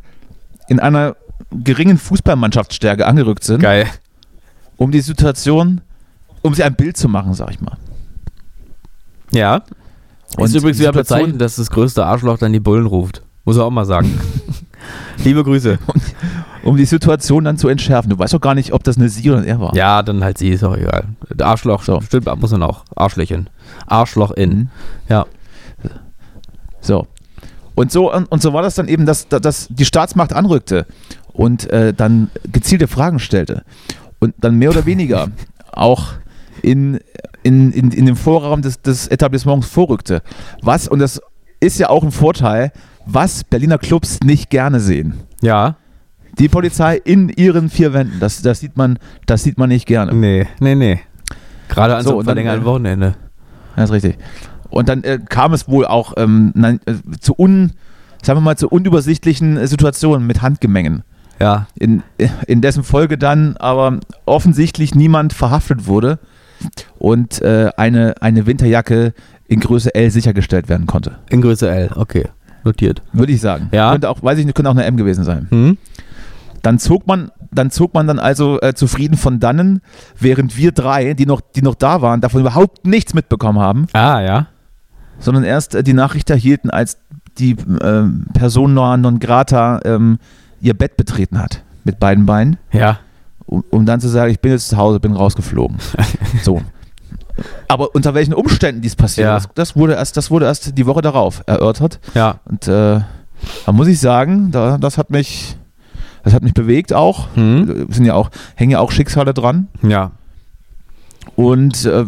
[0.67, 1.15] in einer
[1.51, 3.87] geringen Fußballmannschaftsstärke angerückt sind, Geil.
[4.77, 5.81] um die Situation,
[6.41, 7.77] um sie ein Bild zu machen, sag ich mal.
[9.31, 9.63] Ja.
[10.37, 13.21] Und ist übrigens wieder bezeichnend, dass das größte Arschloch dann die Bullen ruft.
[13.45, 14.19] Muss er auch mal sagen.
[15.23, 15.77] Liebe Grüße.
[16.63, 18.09] Um die Situation dann zu entschärfen.
[18.09, 19.75] Du weißt doch gar nicht, ob das eine sie oder ein er war.
[19.75, 21.05] Ja, dann halt sie, ist auch egal.
[21.39, 22.01] Arschloch, So.
[22.01, 22.83] stimmt, muss man auch.
[22.95, 23.49] Arschlöchen.
[23.85, 24.49] Arschloch in.
[24.49, 24.69] Mhm.
[25.09, 25.25] Ja.
[26.81, 27.07] So.
[27.75, 30.85] Und so, und, so war das dann eben, dass, dass die Staatsmacht anrückte
[31.33, 33.63] und äh, dann gezielte Fragen stellte.
[34.19, 35.29] Und dann mehr oder weniger
[35.71, 36.13] auch
[36.61, 36.99] in,
[37.41, 40.21] in, in, in den Vorraum des, des Etablissements vorrückte.
[40.61, 41.21] Was, und das
[41.59, 42.71] ist ja auch ein Vorteil,
[43.05, 45.15] was Berliner Clubs nicht gerne sehen.
[45.41, 45.77] Ja.
[46.39, 50.13] Die Polizei in ihren vier Wänden, das, das, sieht, man, das sieht man nicht gerne.
[50.13, 50.99] Nee, nee, nee.
[51.67, 53.15] Gerade an So, so, einem verlängerten äh, Wochenende.
[53.75, 54.17] Das ist richtig.
[54.73, 57.73] Und dann äh, kam es wohl auch ähm, nein, äh, zu un,
[58.23, 61.03] sagen wir mal, zu unübersichtlichen äh, Situationen mit Handgemengen.
[61.39, 61.67] Ja.
[61.77, 62.03] In,
[62.47, 66.19] in dessen Folge dann aber offensichtlich niemand verhaftet wurde
[66.97, 69.13] und äh, eine, eine Winterjacke
[69.47, 71.17] in Größe L sichergestellt werden konnte.
[71.29, 71.91] In Größe L.
[71.95, 72.27] Okay.
[72.63, 73.01] Notiert.
[73.11, 73.69] Würde ich sagen.
[73.71, 73.91] Ja.
[73.91, 75.47] Könnte auch, weiß ich nicht, könnte auch eine M gewesen sein.
[75.49, 75.77] Hm?
[76.61, 79.81] Dann zog man, dann zog man dann also äh, zufrieden von dannen,
[80.17, 84.21] während wir drei, die noch, die noch da waren, davon überhaupt nichts mitbekommen haben, Ah,
[84.21, 84.47] ja.
[85.19, 86.97] Sondern erst äh, die Nachricht erhielten, als
[87.37, 90.19] die ähm, Person non non grata ähm,
[90.61, 92.99] ihr Bett betreten hat mit beiden Beinen, Ja.
[93.45, 95.77] um, um dann zu sagen, ich bin jetzt zu Hause, bin rausgeflogen.
[96.43, 96.61] so.
[97.67, 99.33] Aber unter welchen Umständen dies passiert, Ja.
[99.35, 101.99] das, das, wurde erst, das wurde erst die Woche darauf erörtert.
[102.13, 102.39] Ja.
[102.45, 103.01] Und äh,
[103.65, 105.57] da muss ich sagen, da, das hat mich,
[106.23, 107.27] das hat mich bewegt auch.
[107.35, 107.87] Hm?
[107.89, 109.67] Sind ja auch, hängen ja auch Schicksale dran.
[109.81, 110.11] Ja.
[111.35, 112.05] Und äh,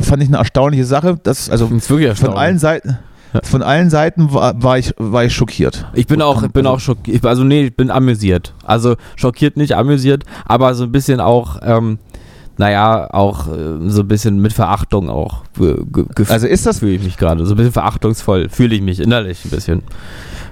[0.00, 1.18] fand ich eine erstaunliche Sache.
[1.22, 2.58] Das, also Ist wirklich von allen.
[2.58, 2.98] Seiten,
[3.42, 5.86] von allen Seiten war, war, ich, war ich schockiert.
[5.94, 7.24] Ich bin auch, bin auch schockiert.
[7.26, 8.54] Also, nee, ich bin amüsiert.
[8.64, 11.98] Also, schockiert nicht, amüsiert, aber so ein bisschen auch, ähm,
[12.58, 15.44] naja, auch äh, so ein bisschen mit Verachtung auch.
[15.58, 17.46] ge- ge- gef- Also ist das, fühle ich mich gerade.
[17.46, 19.82] So ein bisschen verachtungsvoll fühle ich mich innerlich ein bisschen.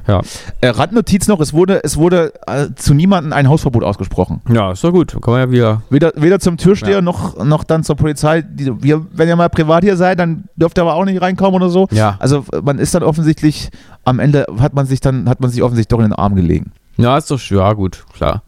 [0.08, 0.22] Ja.
[0.62, 4.40] äh, Randnotiz noch, es wurde, es wurde äh, zu niemandem ein Hausverbot ausgesprochen.
[4.52, 5.12] Ja, ist doch gut.
[5.22, 5.82] Kann man ja wieder.
[5.90, 7.00] Weder, weder zum Türsteher Ja.
[7.02, 8.42] noch, noch dann zur Polizei.
[8.42, 11.54] Die, wir, wenn ihr mal privat hier seid, dann dürft ihr aber auch nicht reinkommen
[11.54, 11.86] oder so.
[11.90, 12.16] Ja.
[12.18, 13.70] Also man ist dann offensichtlich,
[14.04, 16.72] am Ende hat man sich dann, hat man sich offensichtlich doch in den Arm gelegen.
[16.96, 18.42] Ja, ist doch, ja, gut, klar.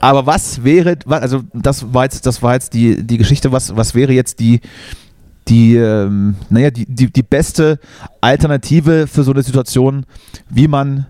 [0.00, 3.94] Aber was wäre, also das war jetzt, das war jetzt die, die Geschichte, was, was
[3.94, 4.60] wäre jetzt die,
[5.48, 7.78] die, ähm, naja, die, die, die beste
[8.20, 10.06] Alternative für so eine Situation,
[10.48, 11.06] wie man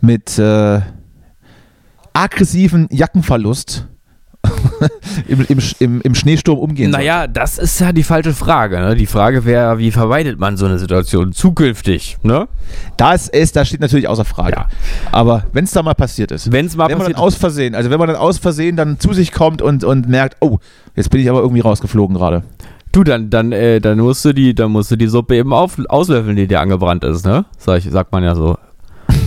[0.00, 0.80] mit äh,
[2.12, 3.86] aggressiven Jackenverlust
[5.28, 6.90] im, im, im, im Schneesturm umgehen.
[6.90, 8.78] Naja, das ist ja die falsche Frage.
[8.78, 8.94] Ne?
[8.94, 12.18] Die Frage wäre, wie vermeidet man so eine Situation zukünftig?
[12.22, 12.48] Ne?
[12.96, 14.56] Das ist, das steht natürlich außer Frage.
[14.56, 14.68] Ja.
[15.12, 17.74] Aber wenn es da mal passiert ist, Wenn es mal wenn man dann aus Versehen,
[17.74, 20.58] also wenn man dann aus Versehen dann zu sich kommt und, und merkt, oh,
[20.94, 22.42] jetzt bin ich aber irgendwie rausgeflogen gerade.
[22.96, 25.78] Du, dann, dann, äh, dann musst du die, dann musst du die Suppe eben auf,
[25.90, 27.44] auslöffeln, die dir angebrannt ist, ne?
[27.58, 28.56] Sag ich, sagt man ja so.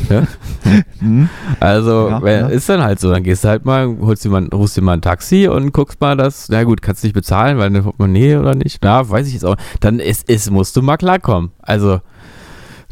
[0.10, 0.24] Ja?
[1.00, 1.30] Hm?
[1.60, 2.48] Also, Ja, ja.
[2.48, 3.12] ist dann halt so.
[3.12, 6.02] Dann gehst du halt mal, holst dir mal, rufst dir mal ein Taxi und guckst
[6.02, 6.50] mal das.
[6.50, 8.80] Na gut, kannst nicht bezahlen, weil eine Portemonnaie oder nicht.
[8.82, 9.56] Na, weiß ich jetzt auch.
[9.82, 11.52] Dann ist, ist, musst du mal klarkommen.
[11.62, 12.02] Also,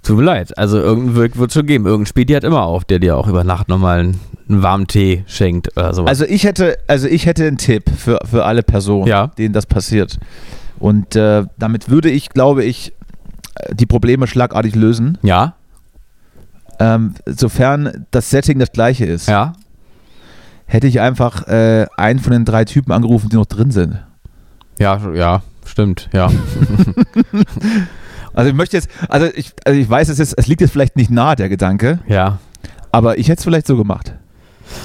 [0.04, 0.56] tut mir leid.
[0.60, 1.86] Also, irgendein Wirk wird schon geben.
[1.88, 5.24] Irgendein Spedi hat immer auf, der dir auch über Nacht nochmal einen, einen warmen Tee
[5.26, 6.10] schenkt oder sowas.
[6.10, 9.08] Also ich hätte, also ich hätte einen Tipp für, für alle Personen,
[9.40, 10.20] denen das passiert.
[10.80, 12.94] Und äh, damit würde ich, glaube ich,
[13.72, 15.56] die Probleme schlagartig lösen, ja,
[16.80, 19.28] ähm, sofern das Setting das gleiche ist.
[19.28, 19.54] ja.
[20.70, 24.04] Hätte ich einfach äh, einen von den drei Typen angerufen, die noch drin sind.
[24.78, 26.30] Ja, ja, stimmt, ja.
[28.38, 30.96] Also ich möchte jetzt, also ich, also ich weiß, es, ist, es liegt jetzt vielleicht
[30.96, 32.38] nicht nahe, der Gedanke, ja.
[32.92, 34.14] aber ich hätte es vielleicht so gemacht.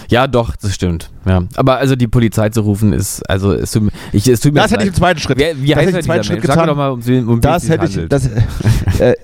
[0.09, 1.11] Ja, doch, das stimmt.
[1.27, 1.43] Ja.
[1.57, 4.71] Aber also die Polizei zu rufen ist, also es tut, ich, es tut mir Das
[4.71, 5.39] hätte ich im zweiten Schritt.
[5.39, 6.47] Wie, wie das heißt hätte ich im zweiten Schritt Mensch?
[6.47, 6.69] Sag getan.
[6.69, 9.15] doch mal, um, um wen Das hätte ich, das, äh, äh,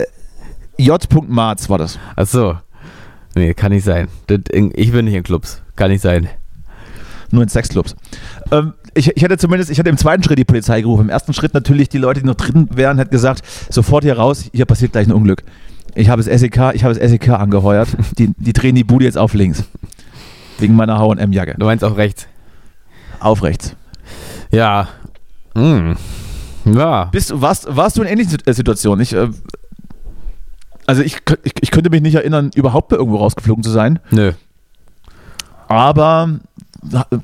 [0.78, 1.28] J.
[1.28, 1.98] Marz war das.
[2.16, 2.56] Ach so.
[3.34, 4.08] Nee, kann nicht sein.
[4.28, 5.62] Ich bin nicht in Clubs.
[5.76, 6.28] Kann nicht sein.
[7.30, 7.94] Nur in Sexclubs.
[8.50, 11.02] Ähm, ich, ich hätte zumindest, ich hätte im zweiten Schritt die Polizei gerufen.
[11.02, 14.46] Im ersten Schritt natürlich die Leute, die noch drin wären, hätte gesagt, sofort hier raus,
[14.52, 15.44] hier passiert gleich ein Unglück.
[15.94, 17.88] Ich habe das SEK, ich habe das SEK angeheuert.
[18.18, 19.64] Die, die drehen die Bude jetzt auf links.
[20.58, 21.54] Wegen meiner H&M-Jacke.
[21.58, 22.26] Du meinst auch rechts.
[23.20, 23.74] Auf rechts.
[24.50, 24.88] Ja.
[25.54, 25.96] Hm.
[26.64, 27.04] Ja.
[27.06, 29.02] Bist, du- warst, warst du in ähnlichen äh, Situationen?
[29.02, 29.28] Ich, äh,
[30.86, 34.32] also ich, ich, ich könnte mich nicht erinnern, überhaupt irgendwo rausgeflogen zu sein, Nö.
[35.68, 36.38] aber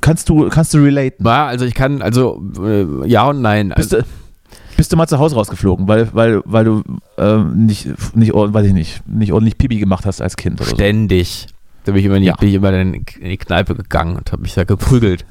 [0.01, 1.25] kannst du, kannst du relaten?
[1.25, 3.73] Ja, also ich kann, also äh, ja und nein.
[3.75, 4.09] Bist Also, du,
[4.77, 6.83] bist du mal zu Hause rausgeflogen, weil, weil, weil du
[7.17, 10.75] äh, nicht, nicht, weiß ich nicht, nicht ordentlich Pipi gemacht hast als Kind oder so?
[11.85, 12.35] Da bin ich immer, in die- Ja.
[12.35, 15.25] bin ich immer in die Kneipe gegangen und habe mich da geprügelt.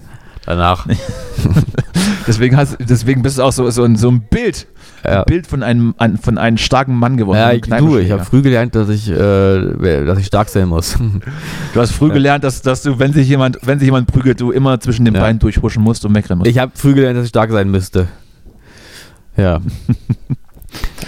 [0.46, 0.86] Danach.
[2.26, 4.66] Deswegen, hast, deswegen bist du auch so, so, ein, so ein Bild,
[5.04, 5.20] Ja.
[5.20, 7.38] ein Bild von einem, ein, von einem starken Mann geworden.
[7.38, 10.96] Ja, ich, du, ich habe früh gelernt, dass ich, äh, dass ich stark sein muss.
[11.74, 12.14] Du hast früh Ja.
[12.14, 15.14] gelernt, dass, dass du, wenn sich jemand, wenn sich jemand prügelt, du immer zwischen den
[15.14, 15.20] Ja.
[15.20, 16.50] Beinen durchhuschen musst und wegrennen musst.
[16.50, 18.08] Ich habe früh gelernt, dass ich stark sein müsste.
[19.36, 19.60] Ja.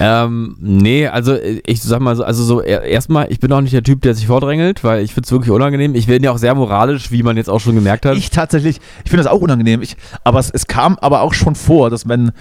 [0.01, 3.61] ähm, nee, also äh, ich sag mal so, also so er- erstmal, ich bin auch
[3.61, 5.95] nicht der Typ, der sich vordrängelt, weil ich finde es wirklich unangenehm.
[5.95, 8.17] Ich bin ja auch sehr moralisch, wie man jetzt auch schon gemerkt hat.
[8.17, 9.83] Ich tatsächlich, ich finde das auch unangenehm.
[9.83, 12.33] Ich, aber es, es kam aber auch schon vor, dass wenn,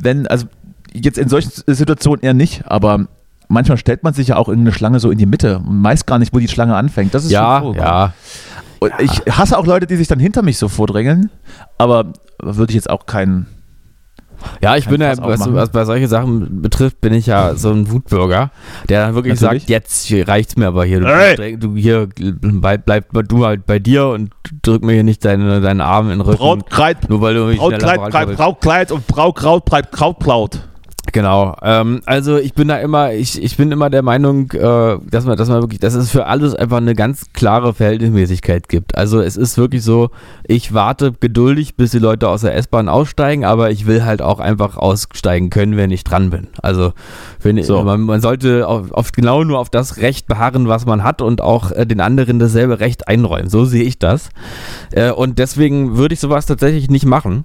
[0.00, 0.46] wenn, also
[0.92, 3.06] jetzt in solchen Situationen eher nicht, aber
[3.48, 6.18] manchmal stellt man sich ja auch irgendeine Schlange so in die Mitte und weiß gar
[6.18, 7.14] nicht, wo die Schlange anfängt.
[7.14, 7.92] Das ist ja, schon vorgekommen.
[7.92, 8.12] ja.
[8.78, 11.30] Und Ich hasse auch Leute, die sich dann hinter mich so vordrängeln,
[11.78, 13.46] aber würde ich jetzt auch keinen.
[14.60, 17.90] Ja, ich bin ja, was, was bei solchen Sachen betrifft, bin ich ja so ein
[17.90, 18.50] Wutbürger,
[18.88, 19.62] der dann wirklich Natürlich.
[19.64, 21.00] sagt, jetzt reicht's mir aber hier.
[21.00, 21.56] Du, Hey!
[21.56, 22.08] du hier
[22.40, 24.30] bleib, bleib du halt bei dir und
[24.62, 26.38] drück mir hier nicht deine, deinen Arm in den Rücken.
[26.38, 28.36] Brautkleid, nur weil du mich Brautkleid.
[28.36, 30.60] Brautkleid und Braukraut bleibt Krautklaut.
[31.12, 31.56] Genau.
[31.62, 35.36] Ähm, also ich bin da immer, ich, ich bin immer der Meinung, äh, dass man,
[35.36, 38.96] dass man wirklich, dass es für alles einfach eine ganz klare Verhältnismäßigkeit gibt.
[38.96, 40.10] Also es ist wirklich so,
[40.44, 44.40] ich warte geduldig, bis die Leute aus der S-Bahn aussteigen, aber ich will halt auch
[44.40, 46.48] einfach aussteigen können, wenn ich dran bin.
[46.62, 46.92] Also
[47.40, 47.82] wenn, So.
[47.82, 51.70] man, man sollte auf genau nur auf das Recht beharren, was man hat und auch
[51.72, 53.48] äh, den anderen dasselbe Recht einräumen.
[53.48, 54.30] So sehe ich das.
[54.92, 57.44] Äh, und deswegen würde ich sowas tatsächlich nicht machen.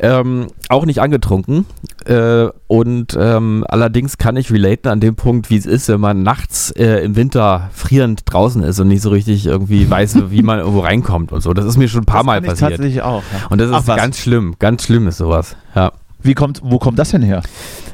[0.00, 1.66] Ähm, auch nicht angetrunken.
[2.04, 6.22] Äh, und ähm, allerdings kann ich relaten an dem Punkt, wie es ist, wenn man
[6.22, 10.60] nachts äh, im Winter frierend draußen ist und nicht so richtig irgendwie weiß, wie man
[10.60, 11.52] irgendwo reinkommt und so.
[11.52, 12.70] Das ist mir schon ein paar Mal kann ich passiert.
[12.72, 13.22] tatsächlich auch.
[13.32, 13.46] Ja.
[13.48, 13.96] Und das Ach, ist was?
[13.96, 14.54] ganz schlimm.
[14.58, 15.56] Ganz schlimm ist sowas.
[15.74, 15.92] Ja.
[16.22, 17.42] Wie kommt, wo kommt das denn her?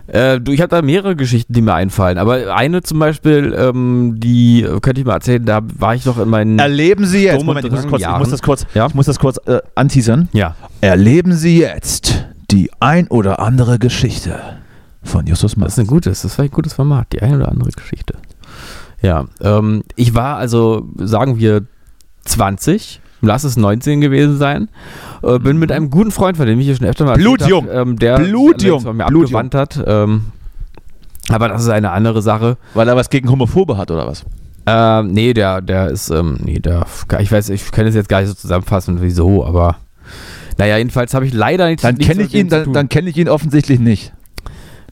[0.07, 2.19] Äh, du, ich habe da mehrere Geschichten, die mir einfallen.
[2.19, 6.19] Aber eine zum Beispiel, ähm, die äh, könnte ich mal erzählen, da war ich doch
[6.19, 6.59] in meinen.
[6.59, 8.87] Erleben Sie jetzt, Moment, ich muss, kurz, ich muss das kurz, Ja?
[8.87, 10.29] ich muss das kurz äh, anteasern.
[10.33, 10.55] ja.
[10.83, 14.39] Erleben Sie jetzt die ein oder andere Geschichte
[15.03, 15.69] von Justus Das Maß.
[15.73, 18.15] ist ein gutes, das war ein gutes Format, die eine oder andere Geschichte.
[19.01, 21.63] Ja, ähm, ich war also, sagen wir,
[22.27, 24.69] 20, lass es 19 gewesen sein,
[25.23, 27.67] äh, bin mit einem guten Freund, von dem ich hier schon öfter mal Blutjung.
[27.67, 28.81] hab, ähm, der Blutjung.
[28.81, 29.41] von mir Blutjung.
[29.41, 29.85] abgewandt hat.
[29.87, 30.27] Ähm,
[31.29, 32.57] aber das ist eine andere Sache.
[32.75, 34.25] Weil er was gegen Homophobe hat oder was?
[34.67, 36.87] Ähm, nee, der, der ist, ähm, nee, der,
[37.19, 39.77] ich weiß, ich kann es jetzt gar nicht so zusammenfassen, wieso, aber
[40.57, 43.29] naja, jedenfalls habe ich leider nichts Dann kenne ich ihn, dann, dann kenne ich ihn
[43.29, 44.13] offensichtlich nicht.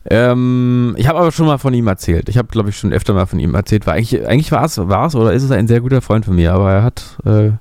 [0.04, 2.28] Ähm, ich habe aber schon mal von ihm erzählt.
[2.28, 3.86] Ich habe, glaube ich, schon öfter mal von ihm erzählt.
[3.86, 6.34] War eigentlich, eigentlich war es, war es oder ist es ein sehr guter Freund von
[6.34, 7.52] mir, aber er hat, äh,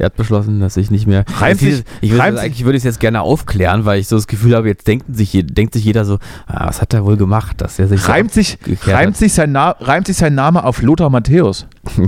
[0.00, 1.24] er hat beschlossen, dass ich nicht mehr.
[1.38, 4.16] Reimt Jetzt sich- ich würde eigentlich würde ich es jetzt gerne aufklären, weil ich so
[4.16, 7.16] das Gefühl habe, jetzt denkt sich, denkt sich jeder so, ah, was hat er wohl
[7.16, 10.64] gemacht, dass er sich so Reimt sich, reimt, sich sein Na reimt sich sein Name
[10.64, 11.66] auf Lothar Matthäus?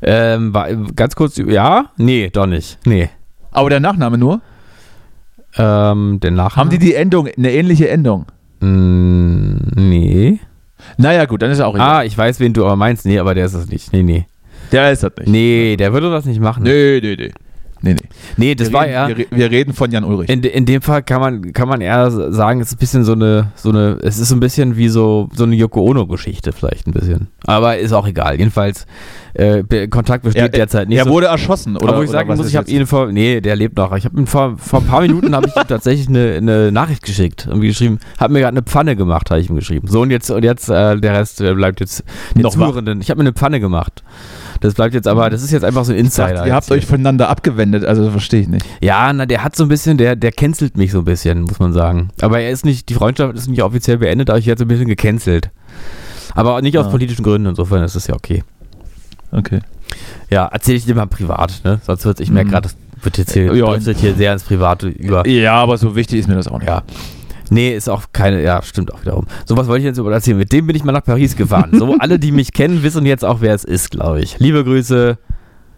[0.00, 1.86] Ähm, war, ganz kurz, ja?
[1.96, 2.78] Nee, doch nicht.
[2.86, 3.10] Nee.
[3.50, 4.40] Aber der Nachname nur?
[5.56, 6.56] Ähm, der Nachname?
[6.56, 8.26] Haben die die Endung, eine ähnliche Endung?
[8.60, 10.38] Mm, nee.
[10.98, 11.96] Naja, gut, dann ist er auch egal.
[11.96, 13.06] Ah, ich weiß, wen du aber meinst.
[13.06, 13.92] Nee, aber der ist es nicht.
[13.92, 14.26] Nee, nee.
[14.72, 15.28] Der ist das nicht.
[15.28, 16.62] Nee, der würde das nicht machen.
[16.62, 17.16] nee, nee.
[17.16, 17.30] Nee,
[17.80, 17.94] nee.
[17.94, 17.96] nee.
[18.36, 19.08] Nee, das wir, war reden, ja.
[19.08, 20.28] wir, re- wir reden von Jan Ulrich.
[20.28, 23.12] In, in dem Fall kann man, kann man eher sagen, es ist ein bisschen so
[23.12, 26.88] eine, so eine, es ist so ein bisschen wie so, so eine Yoko Ono-Geschichte vielleicht
[26.88, 27.28] ein bisschen.
[27.46, 28.36] Aber ist auch egal.
[28.36, 28.84] Jedenfalls,
[29.34, 31.10] äh, Kontakt besteht er, derzeit nicht er so.
[31.10, 31.90] wurde erschossen, oder?
[31.90, 33.94] aber wo ich sagen muss, ich habe ihn vor, nee, der lebt noch.
[33.96, 37.04] Ich habe ihn vor, vor ein paar Minuten habe ich ihm tatsächlich eine, eine Nachricht
[37.04, 39.86] geschickt und geschrieben, habe mir gerade eine Pfanne gemacht, habe ich ihm geschrieben.
[39.86, 42.02] So und jetzt und jetzt äh, der Rest bleibt jetzt
[42.34, 42.70] den Noch wach.
[42.70, 43.00] Zuhörenden.
[43.00, 44.02] Ich habe mir eine Pfanne gemacht.
[44.60, 46.34] Das bleibt jetzt aber, das ist jetzt einfach so ein Insider.
[46.34, 48.64] dachte, ihr habt euch voneinander abgewendet, also verstehe ich nicht.
[48.80, 51.58] Ja, na, der hat so ein bisschen, der, der cancelt mich so ein bisschen, muss
[51.58, 52.08] man sagen.
[52.20, 54.68] Aber er ist nicht, die Freundschaft ist nicht offiziell beendet, aber ich werde so ein
[54.68, 55.50] bisschen gecancelt.
[56.34, 56.90] Aber nicht aus Ah.
[56.90, 58.42] politischen Gründen, insofern ist das ja okay.
[59.32, 59.60] Okay.
[60.30, 61.80] Ja, erzähle ich dir mal privat, ne?
[61.86, 62.52] Sonst wird, ich merke Mhm.
[62.52, 63.76] gerade, das wird jetzt hier, Ja.
[63.76, 65.26] hier sehr ins Private über.
[65.26, 66.68] Ja, aber so wichtig ist mir das auch nicht.
[66.68, 66.82] Ja.
[67.50, 69.26] Nee, ist auch keine, ja, stimmt auch wiederum.
[69.46, 70.36] So was wollte ich jetzt über erzählen.
[70.38, 71.70] Mit dem bin ich mal nach Paris gefahren.
[71.78, 74.38] So, alle, die mich kennen, wissen jetzt auch, wer es ist, glaube ich.
[74.38, 75.18] Liebe Grüße.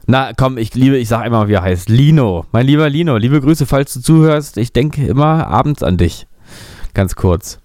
[0.07, 1.89] Na, komm, ich liebe, ich sag einmal, wie er heißt.
[1.89, 2.45] Lino.
[2.53, 4.57] Mein lieber Lino, liebe Grüße, falls du zuhörst.
[4.57, 6.27] Ich denke immer abends an dich.
[6.95, 7.61] Ganz kurz.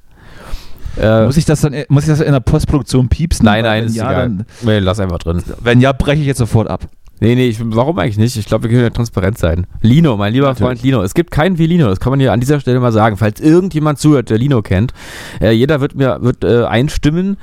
[0.97, 3.43] Äh, Muss ich das dann muss ich das in der Postproduktion piepsen?
[3.45, 4.29] nein, nein, ist ja, egal.
[4.29, 5.43] Dann, nee, lass einfach drin.
[5.61, 6.87] wenn ja, breche ich jetzt sofort ab.
[7.21, 8.35] Nee, nee, ich, warum eigentlich nicht?
[8.35, 9.67] Ich glaube, wir können ja transparent sein.
[9.81, 10.67] Lino, mein lieber Natürlich.
[10.67, 11.01] Freund Lino.
[11.01, 13.15] Es gibt keinen wie Lino, das kann man hier an dieser Stelle mal sagen.
[13.15, 14.93] Falls irgendjemand zuhört, der Lino kennt,
[15.39, 17.37] äh, jeder wird mir wird, äh, einstimmen.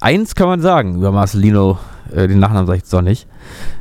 [0.00, 1.78] Eins kann man sagen über Marcel Lino,
[2.14, 3.26] äh, den Nachnamen sage ich jetzt doch nicht.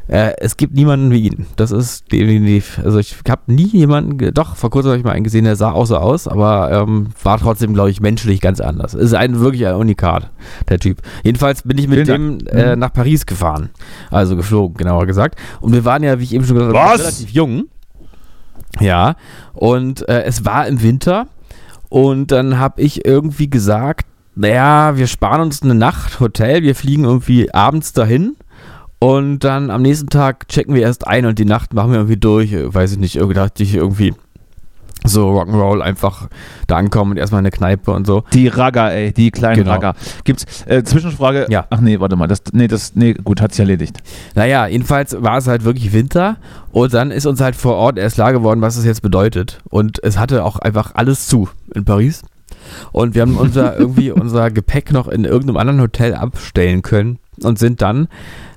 [0.07, 1.45] Äh, es gibt niemanden wie ihn.
[1.55, 5.23] Das ist definitiv, also ich habe nie jemanden, doch, vor kurzem habe ich mal einen
[5.23, 8.95] gesehen, der sah auch so aus, aber ähm, war trotzdem, glaube ich, menschlich ganz anders.
[8.95, 10.31] Ist ein wirklich ein Unikat,
[10.67, 11.01] der Typ.
[11.23, 12.79] Jedenfalls bin ich mit Vielen dem äh, Mhm.
[12.79, 13.69] nach Paris gefahren.
[14.09, 15.39] Also geflogen, genauer gesagt.
[15.61, 17.65] Und wir waren ja, wie ich eben schon gesagt habe, relativ jung.
[18.79, 19.15] Ja,
[19.53, 21.27] und äh, es war im Winter
[21.89, 24.05] und dann habe ich irgendwie gesagt,
[24.39, 28.37] naja, wir sparen uns eine Nacht Hotel, wir fliegen irgendwie abends dahin
[28.99, 32.17] und dann am nächsten Tag checken wir erst ein und die Nacht machen wir irgendwie
[32.17, 32.53] durch.
[32.53, 34.13] Äh, Weiß ich nicht, irgendwie dachte ich irgendwie
[35.05, 36.27] so Rock'n'Roll einfach
[36.67, 38.23] da ankommen und erstmal in eine Kneipe und so.
[38.33, 39.71] Die Ragger, ey, die kleinen Genau.
[39.71, 39.95] Ragger.
[40.23, 41.47] Gibt's, äh, Zwischenfrage?
[41.49, 41.65] Ja.
[41.69, 43.97] Ach nee, warte mal, das, nee, das, nee, gut, hat sich erledigt.
[44.35, 46.37] Naja, jedenfalls war es halt wirklich Winter
[46.71, 49.61] und dann ist uns halt vor Ort erst klar geworden, was das jetzt bedeutet.
[49.69, 52.21] Und es hatte auch einfach alles zu in Paris.
[52.91, 57.59] Und wir haben unser irgendwie unser Gepäck noch in irgendeinem anderen Hotel abstellen können und
[57.59, 58.07] sind dann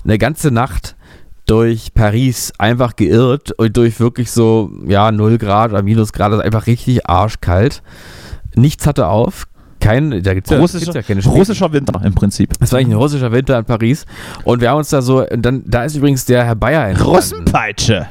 [0.03, 0.95] eine ganze Nacht
[1.45, 6.67] durch Paris einfach geirrt und durch wirklich so, ja, 0 Grad oder Minusgrad, also einfach
[6.67, 7.81] richtig arschkalt.
[8.55, 9.47] Nichts hatte auf.
[9.79, 11.33] Kein, da gibt's ja, Russischer, gibt's ja keine Schnee.
[11.33, 12.57] russischer Winter im Prinzip.
[12.59, 14.05] Das war eigentlich ein russischer Winter in Paris.
[14.45, 17.15] Und wir haben uns da so, und dann, da ist übrigens der Herr Bayer entstanden.
[17.15, 18.07] Russenpeitsche.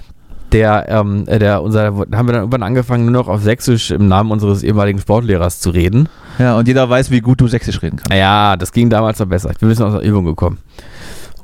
[0.53, 4.09] Der, ähm, äh, der, unser, haben wir dann irgendwann angefangen, nur noch auf Sächsisch im
[4.09, 6.09] Namen unseres ehemaligen Sportlehrers zu reden.
[6.39, 8.11] Ja, und jeder weiß, wie gut du sächsisch reden kannst.
[8.11, 9.51] Naja, das ging damals noch besser.
[9.51, 10.59] Ich bin ein bisschen aus der Übung gekommen.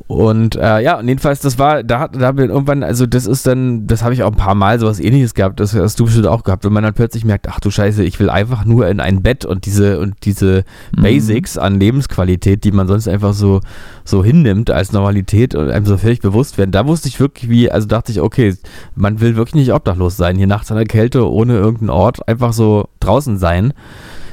[0.09, 3.27] Und äh, ja, und jedenfalls, das war, da, hat- da haben wir irgendwann, also das
[3.27, 6.07] ist dann, das habe ich auch ein paar Mal sowas ähnliches gehabt, das hast du
[6.07, 8.89] bestimmt auch gehabt, wenn man dann plötzlich merkt, ach du Scheiße, ich will einfach nur
[8.89, 10.65] in ein Bett und diese und diese
[10.97, 11.03] Mhm.
[11.03, 13.61] Basics an Lebensqualität, die man sonst einfach so,
[14.03, 16.71] so hinnimmt als Normalität und einem so völlig bewusst werden.
[16.73, 18.55] Da wusste ich wirklich, wie, also dachte ich, okay,
[18.95, 22.55] man will wirklich nicht obdachlos sein, hier nachts an der Kälte, ohne irgendeinen Ort, einfach
[22.55, 23.75] so draußen sein.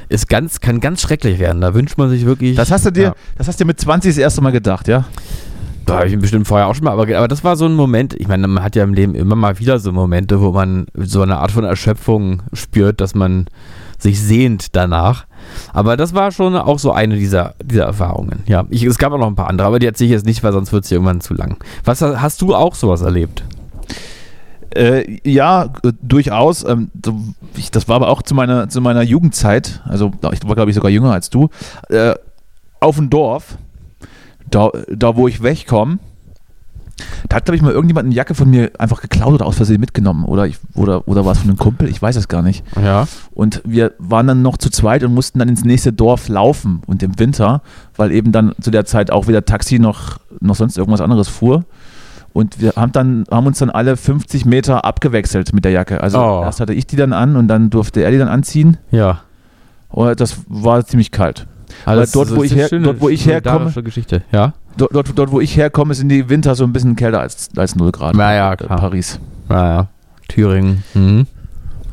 [0.08, 1.60] Ist ganz, kann ganz schrecklich werden.
[1.60, 2.56] Da wünscht man sich wirklich.
[2.56, 3.14] Das hast du dir, Ja.
[3.36, 5.04] das hast du dir mit 20 das erste Mal gedacht, ja?
[5.86, 8.12] Da habe ich bestimmt vorher auch schon mal, aber, aber das war so ein Moment,
[8.14, 11.22] ich meine, man hat ja im Leben immer mal wieder so Momente, wo man so
[11.22, 13.46] eine Art von Erschöpfung spürt, dass man
[13.96, 15.26] sich sehnt danach.
[15.72, 18.42] Aber das war schon auch so eine dieser, dieser Erfahrungen.
[18.46, 20.42] Ja, ich, es gab auch noch ein paar andere, aber die erzähle ich jetzt nicht,
[20.42, 21.56] weil sonst wird es irgendwann zu lang.
[21.84, 23.44] Was hast du auch sowas erlebt?
[24.74, 26.64] Äh, ja, äh, durchaus.
[26.64, 26.90] Ähm,
[27.72, 29.82] das war aber auch zu meiner, zu meiner Jugendzeit.
[29.84, 31.48] Also ich war, glaube ich, sogar jünger als du.
[31.88, 32.14] Äh,
[32.80, 33.56] auf dem Dorf,
[34.50, 35.98] da, da wo ich wegkomme,
[37.28, 39.80] da hat, glaube ich, mal irgendjemand eine Jacke von mir einfach geklaut oder aus Versehen
[39.80, 40.24] mitgenommen.
[40.24, 41.88] Oder, ich, oder, oder war es von einem Kumpel?
[41.90, 42.64] Ich weiß es gar nicht.
[42.82, 43.06] Ja.
[43.34, 46.80] Und wir waren dann noch zu zweit und mussten dann ins nächste Dorf laufen.
[46.86, 47.60] Und im Winter,
[47.96, 51.64] weil eben dann zu der Zeit auch weder Taxi noch, noch sonst irgendwas anderes fuhr.
[52.32, 56.02] Und wir haben, dann, haben uns dann alle 50 Meter abgewechselt mit der Jacke.
[56.02, 56.42] Also Oh.
[56.44, 58.78] erst hatte ich die dann an und dann durfte er die dann anziehen.
[58.90, 59.20] Ja.
[59.90, 61.46] Und das war ziemlich kalt.
[61.84, 64.22] Also Aber dort, das wo ist ich eine her- schöne, dort, wo ich herkomme- Geschichte.
[64.32, 64.54] Ja.
[64.76, 67.76] Dort, dort, dort, wo ich herkomme, sind die Winter so ein bisschen kälter als, als
[67.76, 68.14] 0 Grad.
[68.14, 68.78] Naja, Äh, klar.
[68.78, 69.18] Paris.
[69.48, 69.88] Naja.
[70.28, 70.82] Thüringen.
[70.94, 71.26] Mhm.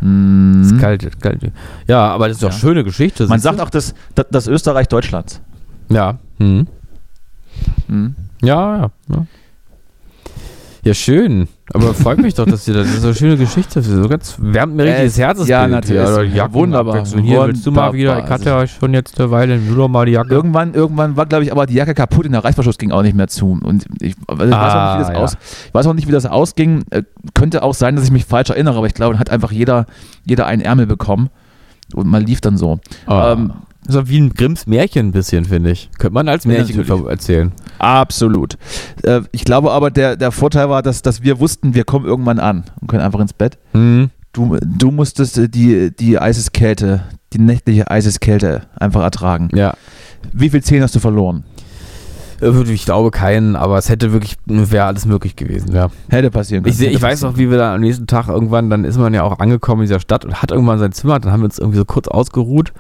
[0.02, 0.62] Mhm.
[0.64, 1.52] Ist kalt, kalt.
[1.88, 2.58] Ja, aber das ist doch Ja.
[2.58, 3.26] schöne Geschichte.
[3.28, 3.58] Man siehst du?
[3.58, 5.40] sagt auch das, das, das Österreich Deutschlands.
[5.90, 6.18] Ja.
[6.40, 6.68] Mhm.
[7.88, 8.16] Mhm.
[8.42, 8.92] Ja, ja.
[9.10, 9.26] Ja,
[10.84, 11.48] ja schön.
[11.74, 13.82] Aber freut mich doch, dass ihr das, das ist so eine schöne Geschichte.
[13.82, 15.48] So ganz wärmt mir richtig Äh, das Herz.
[15.48, 16.02] ja, natürlich.
[16.04, 17.06] Ja, Jacken wunderbar.
[17.06, 18.12] Hier willst du mal wieder.
[18.12, 18.30] Ich Wunderbar.
[18.30, 19.58] hatte ja schon jetzt eine Weile.
[19.58, 20.34] Nimm doch mal die Jacke.
[20.34, 23.16] Irgendwann, irgendwann war, glaube ich, aber die Jacke kaputt und der Reißverschluss ging auch nicht
[23.16, 23.58] mehr zu.
[23.64, 25.20] Und ich, also ich, weiß, auch nicht, wie das Ah, ja.
[25.20, 26.84] aus, ich weiß auch nicht, wie das ausging.
[26.92, 29.52] Äh, könnte auch sein, dass ich mich falsch erinnere, aber ich glaube, dann hat einfach
[29.52, 29.86] jeder,
[30.26, 31.30] jeder einen Ärmel bekommen.
[31.96, 32.80] Und man lief dann so.
[33.06, 33.34] Ah.
[33.34, 33.54] Ähm,
[33.88, 35.90] so wie ein Grimms Märchen ein bisschen, finde ich.
[35.98, 37.06] Könnte man als Ja, Märchen natürlich.
[37.08, 37.52] erzählen.
[37.80, 38.58] Absolut.
[39.04, 42.40] Äh, ich glaube aber, der, der Vorteil war, dass, dass wir wussten, wir kommen irgendwann
[42.40, 43.58] an und können einfach ins Bett.
[43.74, 44.10] Mhm.
[44.32, 49.50] Du, du musstest äh, die, die Eiseskälte, die nächtliche Eiseskälte einfach ertragen.
[49.54, 49.74] Ja.
[50.32, 51.44] Wie viel Zehen hast du verloren?
[52.42, 55.90] Äh, Ich glaube keinen, aber es hätte wirklich, wäre alles möglich gewesen, ja.
[56.10, 56.76] Hätte passieren können.
[56.76, 59.24] Ich, ich weiß noch, wie wir dann am nächsten Tag irgendwann, dann ist man ja
[59.24, 61.78] auch angekommen in dieser Stadt und hat irgendwann sein Zimmer, dann haben wir uns irgendwie
[61.78, 62.74] so kurz ausgeruht,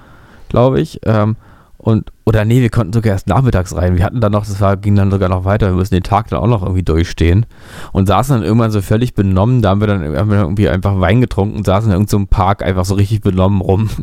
[0.54, 1.02] glaube ich.
[1.04, 1.36] Ähm,
[1.78, 3.98] und, oder nee, wir konnten sogar erst nachmittags rein.
[3.98, 6.30] Wir hatten dann noch, das war, ging dann sogar noch weiter, wir müssen den Tag
[6.30, 7.46] dann auch noch irgendwie durchstehen.
[7.92, 10.70] Und saßen dann irgendwann so völlig benommen, da haben wir dann, haben wir dann irgendwie
[10.70, 13.90] einfach Wein getrunken und saßen in irgendeinem so Park einfach so richtig benommen rum.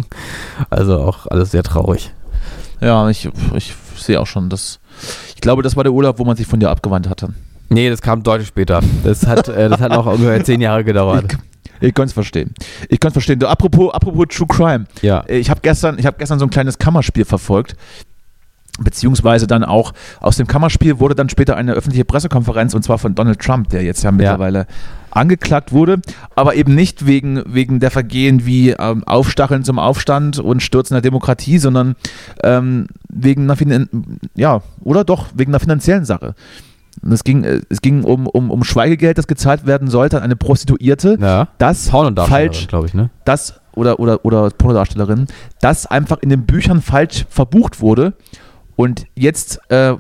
[0.69, 2.13] Also auch alles sehr traurig.
[2.81, 4.81] Ja, ich, ich sehe auch schon, dass.
[5.35, 7.31] Ich glaube, das war der Urlaub, wo man sich von dir abgewandt hatte.
[7.71, 8.81] Nee, das kam deutlich später.
[9.05, 11.39] Das hat, äh, das hat noch ungefähr zehn Jahre gedauert.
[11.81, 12.55] Ich, kann es verstehen.
[12.89, 13.39] Ich kann es verstehen.
[13.39, 14.85] Du, apropos, apropos True Crime.
[15.03, 15.25] Ja.
[15.29, 17.77] Ich habe gestern, ich hab gestern so ein kleines Kammerspiel verfolgt.
[18.79, 23.15] Beziehungsweise dann auch aus dem Kammerspiel wurde dann später eine öffentliche Pressekonferenz und zwar von
[23.15, 24.67] Donald Trump, der jetzt ja mittlerweile
[25.11, 26.01] angeklagt wurde,
[26.35, 31.03] aber eben nicht wegen, wegen der Vergehen wie ähm, Aufstacheln zum Aufstand und Stürzen der
[31.03, 31.97] Demokratie, sondern
[32.43, 33.87] ähm, wegen einer,
[34.35, 36.35] ja, oder doch, wegen einer finanziellen Sache.
[37.11, 40.37] Es ging, äh, es ging um, um, um Schweigegeld, das gezahlt werden sollte an eine
[40.37, 41.49] Prostituierte, Ja.
[41.59, 43.11] das falsch, glaube ich, ne?
[43.25, 45.27] das oder, oder, oder Pornodarstellerin,
[45.61, 48.15] das einfach in den Büchern falsch verbucht wurde
[48.77, 49.95] und jetzt äh,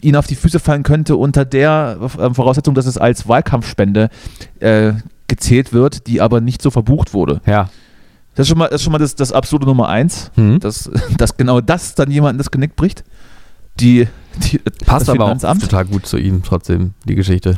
[0.00, 4.10] ihnen auf die Füße fallen könnte unter der äh, Voraussetzung, dass es als Wahlkampfspende
[4.60, 4.92] äh,
[5.26, 7.40] gezählt wird, die aber nicht so verbucht wurde.
[7.46, 7.70] Ja.
[8.34, 10.60] Das ist schon mal das, ist schon mal das, das absolute Nummer eins, Hm.
[10.60, 13.04] dass, dass genau das dann jemandem das Genick bricht.
[13.80, 14.06] Die,
[14.44, 17.56] die, Passt aber auch total gut zu ihm trotzdem, die Geschichte.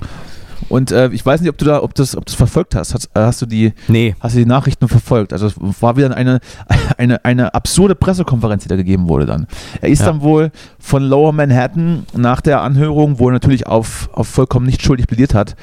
[0.68, 2.94] Und äh, ich weiß nicht, ob du da, ob das, ob das verfolgt hast.
[2.94, 4.16] Hast, äh, hast du die, Nee.
[4.20, 5.32] hast du die Nachrichten verfolgt?
[5.32, 6.40] Also es war wieder eine,
[6.98, 9.46] eine, eine absurde Pressekonferenz, die da gegeben wurde dann.
[9.80, 10.06] Er ist Ja.
[10.06, 14.82] dann wohl von Lower Manhattan nach der Anhörung, wo er natürlich auf, auf vollkommen nicht
[14.82, 15.56] schuldig plädiert hat,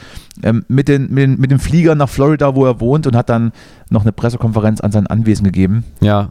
[0.43, 3.29] ähm, mit, den, mit, den, mit dem Flieger nach Florida, wo er wohnt und hat
[3.29, 3.51] dann
[3.89, 6.29] noch eine Pressekonferenz an sein Anwesen gegeben Ja.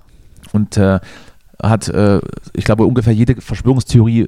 [0.53, 1.01] und äh,
[1.63, 2.21] hat, äh,
[2.53, 4.27] ich glaube, ungefähr jede Verschwörungstheorie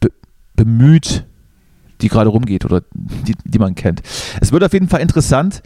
[0.00, 0.10] be
[0.54, 1.26] bemüht,
[2.00, 4.02] die gerade rumgeht oder die, die man kennt.
[4.40, 5.62] Es wird auf jeden Fall interessant,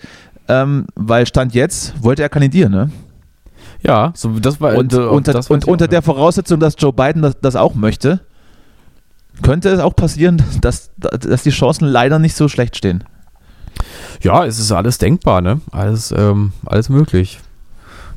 [0.48, 2.90] ähm, weil Stand jetzt wollte er kandidieren, ne?
[3.82, 7.22] Ja, so, das war Und, äh, unter, das und unter der Voraussetzung, dass Joe Biden
[7.22, 8.20] das, das auch möchte,
[9.42, 13.04] könnte es auch passieren, dass, dass die Chancen leider nicht so schlecht stehen.
[14.22, 15.60] Ja, es ist alles denkbar, ne?
[15.70, 17.40] Alles, ähm, alles möglich.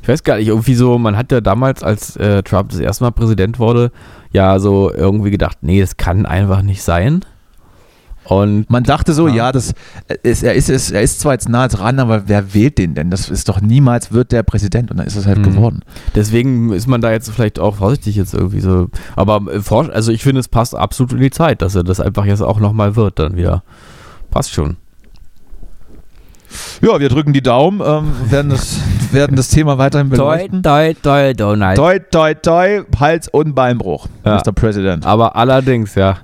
[0.04, 3.04] Ich weiß gar nicht, irgendwie so, man hat ja damals, als äh, Trump das erste
[3.04, 3.90] Mal Präsident wurde,
[4.32, 7.24] ja so irgendwie gedacht, nee, das kann einfach nicht sein.
[8.24, 9.34] Und Man dachte so, Ja.
[9.34, 9.72] ja, das
[10.22, 13.10] ist, er, ist, ist, er ist zwar jetzt nah dran, aber wer wählt den denn?
[13.10, 15.42] Das ist doch niemals wird der Präsident und dann ist es halt Mhm.
[15.44, 15.80] geworden.
[16.14, 18.88] deswegen ist man da jetzt vielleicht auch vorsichtig jetzt irgendwie so.
[19.16, 22.26] Aber äh, also ich finde, es passt absolut in die Zeit, dass er das einfach
[22.26, 23.62] jetzt auch nochmal wird dann wieder.
[24.30, 24.76] Passt schon.
[26.82, 28.78] Ja, wir drücken die Daumen, ähm, werden, das,
[29.12, 30.62] werden das Thema weiterhin beleuchten.
[30.62, 31.76] toi, toi, Donald.
[31.76, 34.36] Toi, toi, toi, Hals- und Beinbruch, Ja.
[34.36, 34.52] Mr.
[34.52, 35.06] President.
[35.06, 36.18] Aber allerdings, ja.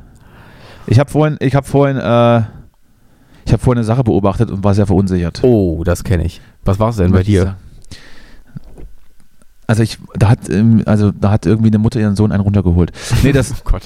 [0.86, 2.38] Ich habe vorhin, ich habe vorhin, äh,
[3.46, 5.40] ich habe vorhin eine Sache beobachtet und war sehr verunsichert.
[5.42, 6.40] Oh, das kenne ich.
[6.64, 7.56] Was war es denn bei dir?
[9.70, 12.90] Also ich, da hat, ähm, also da hat irgendwie eine Mutter ihren Sohn einen runtergeholt.
[13.22, 13.82] Nee, das, Oh Gott.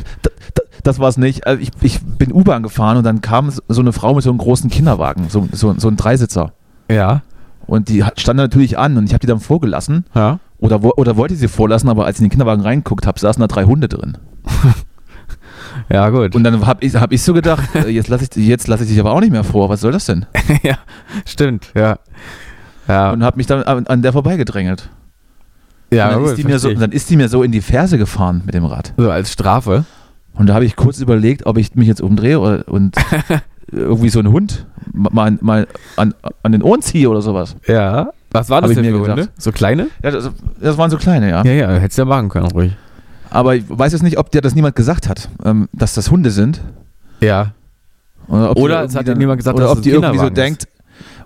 [0.83, 1.47] das war es nicht.
[1.47, 4.39] Also ich, ich bin U-Bahn gefahren und dann kam so eine Frau mit so einem
[4.39, 6.53] großen Kinderwagen, so, so, so ein Dreisitzer.
[6.91, 7.21] Ja,
[7.67, 10.07] Und die stand da natürlich an und ich habe die dann vorgelassen.
[10.15, 10.39] ja.
[10.59, 13.47] Oder, oder wollte sie vorlassen, aber als ich in den Kinderwagen reingeguckt habe, saßen da
[13.47, 14.17] drei Hunde drin.
[15.91, 16.35] Ja, gut.
[16.35, 18.89] Und dann habe ich, hab ich so gedacht, äh, jetzt lasse ich, jetzt lass ich
[18.89, 19.69] dich aber auch nicht mehr vor.
[19.69, 20.25] Was soll das denn?
[20.63, 20.79] ja,
[21.27, 21.99] stimmt, ja.
[22.89, 24.89] Ja, Und habe mich dann an, an der vorbeigedrängelt.
[25.91, 28.43] Ja dann, ist die mir so, dann ist die mir so in die Ferse gefahren
[28.45, 28.93] mit dem Rad.
[28.97, 29.85] so als Strafe.
[30.35, 32.97] Und da habe ich kurz überlegt, ob ich mich jetzt umdrehe oder, und
[33.71, 35.67] irgendwie so einen Hund mal, mal
[35.97, 37.57] an, an den Ohren ziehe oder sowas.
[37.67, 38.11] Ja.
[38.33, 39.11] Was war Hab das ich denn mir für.
[39.11, 39.29] Hunde?
[39.39, 39.89] So kleine?
[40.03, 41.45] Ja, das, das waren so kleine, ja.
[41.45, 42.73] Ja, ja, hättest du ja machen können, ruhig.
[43.31, 46.31] Aber ich weiß jetzt nicht, ob dir das niemand gesagt hat, ähm, dass das Hunde
[46.31, 46.61] sind.
[47.21, 47.53] Ja.
[48.27, 50.67] Oder, Oder es hat dir niemand gesagt, oder dass ob die irgendwie so denkt,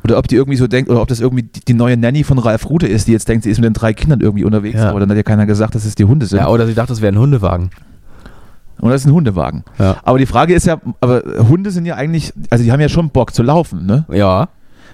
[0.04, 2.38] oder ob die irgendwie so denkt, oder ob das irgendwie die, die neue Nanny von
[2.38, 4.90] Ralf Rute ist, die jetzt denkt, sie ist mit den drei Kindern irgendwie unterwegs, Ja.
[4.90, 6.38] aber dann hat ja keiner gesagt, dass es die Hunde sind.
[6.38, 7.70] Ja, oder sie dachte, es wäre ein Hundewagen.
[8.80, 9.64] Oder es ist ein Hundewagen.
[9.78, 9.96] Ja.
[10.04, 13.10] Aber die Frage ist ja, aber Hunde sind ja eigentlich, also die haben ja schon
[13.10, 14.04] Bock zu laufen, ne?
[14.12, 14.48] Ja.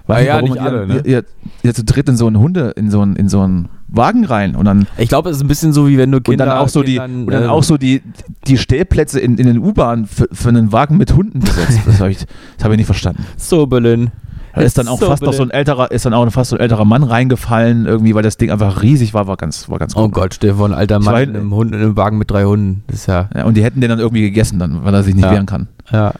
[0.06, 1.02] Weiß Ah ja, nicht die alle, ne?
[1.04, 1.24] Ihr,
[1.62, 4.54] ihr zu dritt in so einen Hunde, in so einen, in so einen Wagen rein
[4.54, 6.44] und dann, Ich glaube, es ist ein bisschen so, wie wenn du und Kinder...
[6.46, 8.02] dann auch so die, Kindern, und dann äh, auch so die,
[8.46, 11.80] die Stellplätze in, in den U-Bahnen für, für einen Wagen mit Hunden besetzt.
[11.86, 12.18] Das habe ich,
[12.56, 13.24] das hab ich nicht verstanden.
[13.36, 14.10] So, Berlin.
[14.54, 16.56] Da ist dann auch So fast noch so ein älterer, ist dann auch fast so
[16.56, 19.96] ein älterer Mann reingefallen, irgendwie, weil das Ding einfach riesig war, war ganz, war ganz
[19.96, 20.08] Oh.
[20.08, 22.44] Gott, stell dir vor, ein alter Mann in einem, Hund, in einem Wagen mit drei
[22.44, 22.84] Hunden.
[22.86, 23.28] Das ist ja...
[23.34, 25.32] Ja, und die hätten den dann irgendwie gegessen, dann, weil er sich nicht Ja.
[25.32, 25.68] wehren kann.
[25.90, 26.12] Ja.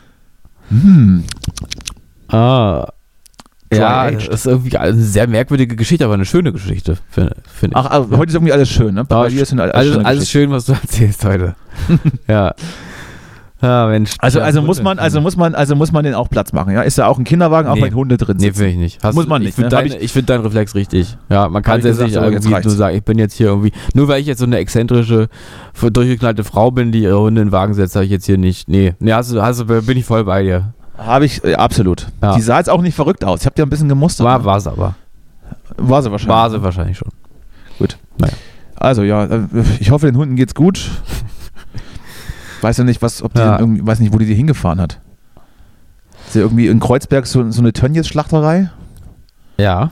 [0.71, 1.25] Hm.
[2.29, 2.89] Ah.
[3.73, 7.77] Ja, das ist irgendwie eine sehr merkwürdige Geschichte, aber eine schöne Geschichte, finde find ich.
[7.77, 9.05] Ach, also heute ist irgendwie alles schön, ne?
[9.05, 11.57] Bei dir ist alles, alles, schön, was du erzählst heute.
[12.29, 12.55] ja.
[13.65, 14.15] Ja, Mensch.
[14.19, 16.83] Also, also muss man, also muss man, also muss man den auch Platz machen, ja?
[16.83, 17.81] Ist ja auch ein Kinderwagen, auch Nee.
[17.81, 18.59] mit Hunde drin Nee, sitzen.
[18.59, 19.03] finde ich nicht.
[19.03, 19.77] Hast Muss man ich nicht, finde ne?
[19.77, 21.17] Hab dein, ich find deinen Reflex richtig.
[21.31, 22.67] Ja, man kann ich es jetzt nicht jetzt irgendwie reicht's.
[22.67, 25.29] nur sagen, ich bin jetzt hier irgendwie, nur weil ich jetzt so eine exzentrische,
[25.81, 28.69] durchgeknallte Frau bin, die ihre Hunde in den Wagen setzt, habe ich jetzt hier nicht.
[28.69, 30.75] Nee, nee hast du, hast du, bin ich voll bei dir.
[30.99, 32.09] Habe ich, äh, absolut.
[32.23, 32.37] Ja.
[32.37, 33.41] Die sah jetzt auch nicht verrückt aus.
[33.41, 34.27] Ich habe die ein bisschen gemustert.
[34.27, 34.45] War, ne?
[34.45, 34.95] war es aber.
[35.79, 36.37] war sie wahrscheinlich.
[36.37, 37.09] War sie wahrscheinlich schon.
[38.77, 39.41] Also ja, äh,
[39.81, 40.91] ich hoffe, den Hunden geht's gut.
[42.65, 43.59] Weiß ja nicht, was, ob die Ja.
[43.59, 45.01] irgendwie, weiß nicht, wo die die hingefahren hat.
[46.27, 48.71] Ist ja irgendwie in Kreuzberg so, so eine Tönnies-Schlachterei?
[49.59, 49.91] Ja.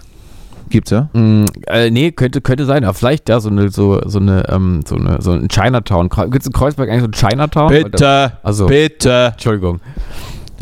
[0.71, 1.11] Gibt's ja?
[1.13, 4.81] Mm, äh, nee, könnte, könnte sein, aber vielleicht ja so eine, so, so eine, ähm,
[4.87, 6.09] so eine, so ein Chinatown.
[6.09, 7.69] Gibt es in Kreuzberg eigentlich so ein Chinatown?
[7.69, 9.33] Bitte, Also, bitte.
[9.33, 9.81] Entschuldigung.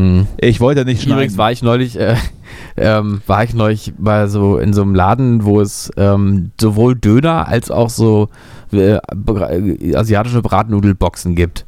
[0.01, 0.23] Mm.
[0.39, 1.39] Ich wollte nicht Übrigens schneiden.
[1.39, 2.17] war ich neulich, äh,
[2.77, 7.47] ähm, war ich neulich bei so in so einem Laden, wo es ähm, sowohl Döner
[7.47, 8.31] als auch so
[8.73, 11.67] äh, äh, asiatische Bratnudelboxen gibt.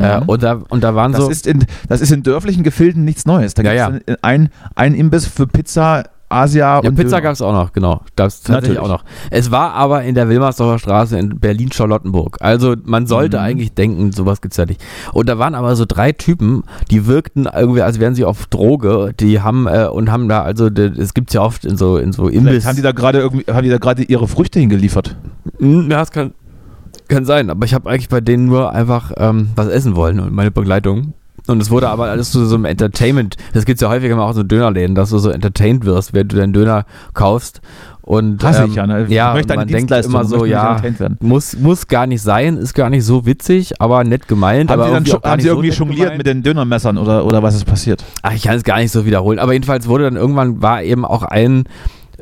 [0.00, 0.28] Äh, Mhm.
[0.28, 1.30] und, da, und da waren Das, so.
[1.30, 3.54] ist in, das ist in dörflichen Gefilden nichts Neues.
[3.54, 7.42] Da Ja, gibt es ein, ein Imbiss für Pizza, Asia ja, und Pizza gab es
[7.42, 8.00] auch noch, genau.
[8.16, 8.80] Das tatsächlich Natürlich.
[8.80, 9.04] auch noch.
[9.30, 12.38] Es war aber in der Wilmersdorfer Straße in Berlin-Charlottenburg.
[12.40, 13.42] Also man sollte Mhm.
[13.44, 14.82] eigentlich denken, sowas gibt's ja nicht.
[15.12, 19.12] Und da waren aber so drei Typen, die wirkten irgendwie, als wären sie auf Droge.
[19.20, 22.24] Die haben äh, und haben da, also es gibt's ja oft in so in so
[22.26, 22.66] Vielleicht Imbiss.
[22.66, 25.16] haben die da gerade irgendwie, haben die da gerade ihre Früchte hingeliefert.
[25.58, 26.32] Hm, Ja, es kann,
[27.08, 30.32] kann sein, aber ich habe eigentlich bei denen nur einfach ähm, was essen wollen und
[30.32, 31.14] meine Begleitung.
[31.46, 33.36] Und es wurde aber alles zu so einem Entertainment.
[33.52, 36.36] Das gibt's ja häufiger mal auch so Dönerläden, dass du so entertained wirst, wenn du
[36.36, 37.60] deinen Döner kaufst.
[38.00, 39.06] Und, Hasse ähm, ich ja, ne?
[39.08, 40.80] ja, ich möchte und eine man denkt immer so, möchte ja,
[41.20, 44.70] muss, muss gar nicht sein, ist gar nicht so witzig, aber nett gemeint.
[44.70, 46.18] Haben aber sie, dann haben sie so irgendwie jongliert gemeint.
[46.18, 48.04] mit den Dönermessern oder, oder was ist passiert?
[48.22, 49.38] Ach, ich kann es gar nicht so wiederholen.
[49.38, 51.64] Aber jedenfalls wurde dann irgendwann, war eben auch ein,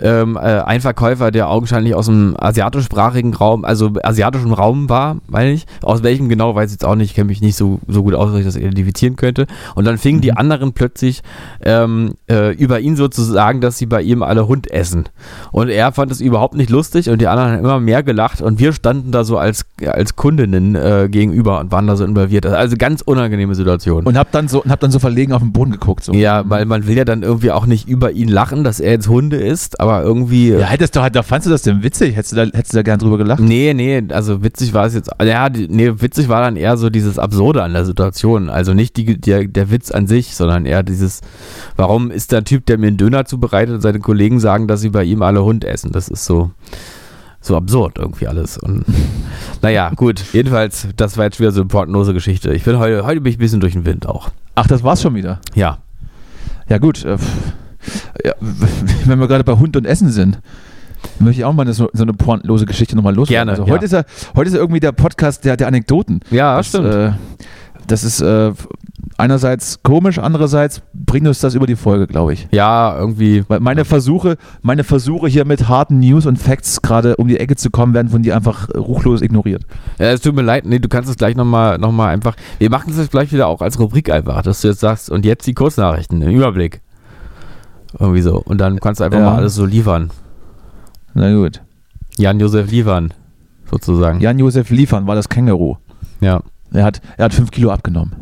[0.01, 5.53] ähm, äh, ein Verkäufer, der augenscheinlich aus dem asiatischsprachigen Raum, also asiatischen Raum war, meine
[5.53, 5.67] ich.
[5.83, 7.11] Aus welchem genau, weiß ich jetzt auch nicht.
[7.11, 9.47] Ich kenne mich nicht so, so gut aus, dass ich das identifizieren könnte.
[9.75, 11.23] Und dann fingen die anderen plötzlich
[11.65, 15.05] ähm, äh, über ihn so zu sagen, dass sie bei ihm alle Hund essen.
[15.51, 18.59] Und er fand es überhaupt nicht lustig und die anderen haben immer mehr gelacht und
[18.59, 22.47] wir standen da so als, als Kundinnen äh, gegenüber und waren da so involviert.
[22.47, 24.05] Also ganz unangenehme Situation.
[24.05, 26.05] Und hab dann so, und hab dann so verlegen auf den Boden geguckt.
[26.05, 26.13] So.
[26.13, 29.09] Ja, weil man will ja dann irgendwie auch nicht über ihn lachen, dass er jetzt
[29.09, 30.51] Hunde ist, aber irgendwie.
[30.51, 32.15] Ja, hättest du, da fandst du das denn witzig?
[32.15, 33.41] Hättest du da, hättest du da gern drüber gelacht?
[33.41, 35.11] Nee, nee, also witzig war es jetzt.
[35.21, 38.49] Ja, nee, witzig war dann eher so dieses Absurde an der Situation.
[38.49, 41.21] Also nicht die, der, der Witz an sich, sondern eher dieses,
[41.77, 44.91] warum ist der Typ, der mir einen Döner zubereitet und seine Kollegen sagen, dass sie
[44.91, 45.91] bei ihm alle Hund essen.
[45.91, 46.53] Das ist so,
[47.41, 48.59] so absurd irgendwie alles.
[48.59, 48.85] Und
[49.63, 52.53] naja, gut, jedenfalls, das war jetzt wieder so eine portenlose Geschichte.
[52.53, 54.31] Ich bin heute, heute bin ich ein bisschen durch den Wind auch.
[54.55, 55.41] Ach, das war's schon wieder.
[55.57, 55.79] Ja.
[56.69, 57.05] Ja, gut.
[57.05, 57.17] Äh.
[58.25, 58.33] Ja,
[59.05, 60.41] wenn wir gerade bei Hund und Essen sind,
[61.19, 63.49] möchte ich auch mal so, so eine pointlose Geschichte nochmal loswerden.
[63.49, 63.73] Gerne, Also ja.
[63.73, 64.03] heute, ist ja,
[64.35, 66.21] heute ist ja irgendwie der Podcast der, der Anekdoten.
[66.31, 66.87] Ja, das, stimmt.
[66.87, 67.13] Äh,
[67.87, 68.53] das ist äh,
[69.19, 72.49] einerseits komisch, andererseits bringt uns das über die Folge, glaube ich.
[72.53, 73.45] ja, irgendwie.
[73.49, 77.57] Weil meine Versuche, meine Versuche hier mit harten News und Facts gerade um die Ecke
[77.57, 79.65] zu kommen, werden von dir einfach ruchlos ignoriert.
[79.99, 82.37] Ja, es tut mir leid, nee, du kannst es gleich nochmal noch mal einfach.
[82.59, 85.25] Wir machen es jetzt gleich wieder auch als Rubrik einfach, dass du jetzt sagst, und
[85.25, 86.81] jetzt die Kurznachrichten im Überblick.
[87.99, 88.37] Irgendwie so.
[88.39, 89.27] Und dann kannst du einfach Ja.
[89.31, 90.11] mal alles so liefern.
[91.15, 91.61] Na gut.
[92.17, 93.13] Jan-Josef liefern,
[93.71, 94.21] sozusagen.
[94.21, 95.77] Jan-Josef Liefern war das Känguru.
[96.21, 96.43] Ja.
[96.73, 98.13] Er hat, er hat fünf Kilo abgenommen.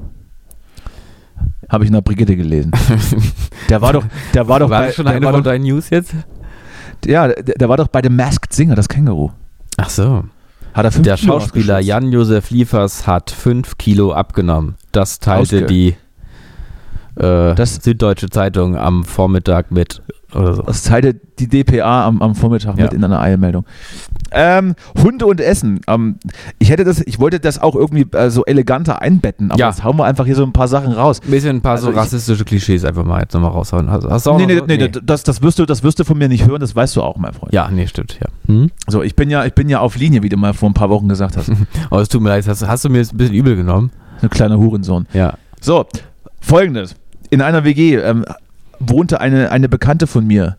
[1.69, 2.73] Habe ich in der Brigitte gelesen.
[3.69, 4.05] Der war doch,
[4.35, 6.13] der war doch war bei, das schon eine war von doch, deinen News jetzt?
[7.07, 9.31] ja, der, der war doch bei dem Masked Singer, das Känguru.
[9.77, 10.25] Ach so.
[10.75, 11.79] Hat er fünf Der Kilo Schauspieler.
[11.79, 14.75] Jan-Josef Liefers hat 5 Kilo abgenommen.
[14.91, 15.97] Das teilte Ausge- die
[17.21, 20.03] äh, Das- Süddeutsche Zeitung am Vormittag mit.
[20.33, 20.63] Oder so.
[20.63, 22.85] Das teilte die DPA am, am Vormittag Ja.
[22.85, 23.65] mit in einer Eilmeldung.
[24.31, 25.81] Ähm, Hunde und Essen.
[25.89, 26.21] Ähm,
[26.61, 29.69] ich hätte das, ich wollte das auch irgendwie äh, so eleganter einbetten, aber Ja.
[29.71, 31.21] jetzt hauen wir einfach hier so ein paar Sachen raus.
[31.25, 33.91] Ein bisschen ein paar so Also ich- rassistische Klischees einfach mal jetzt nochmal raushauen.
[33.91, 34.85] Hast, hast du auch Nee, noch nee, so?
[34.87, 37.03] nee, Das, das, wirst du, das wirst du von mir nicht hören, das weißt du
[37.03, 37.53] auch, mein Freund.
[37.53, 38.29] Ja, nee, stimmt, ja.
[38.47, 38.71] Hm?
[38.87, 40.91] So, ich bin ja, ich bin ja auf Linie, wie du mal vor ein paar
[40.91, 41.51] Wochen gesagt hast.
[41.91, 43.91] Aber es tut mir leid, hast, hast du mir jetzt ein bisschen übel genommen?
[44.23, 45.07] Ein kleiner Hurensohn.
[45.13, 45.35] Ja.
[45.61, 45.87] So,
[46.41, 46.95] folgendes.
[47.31, 48.25] In einer WG ähm,
[48.79, 50.57] wohnte eine, eine Bekannte von mir,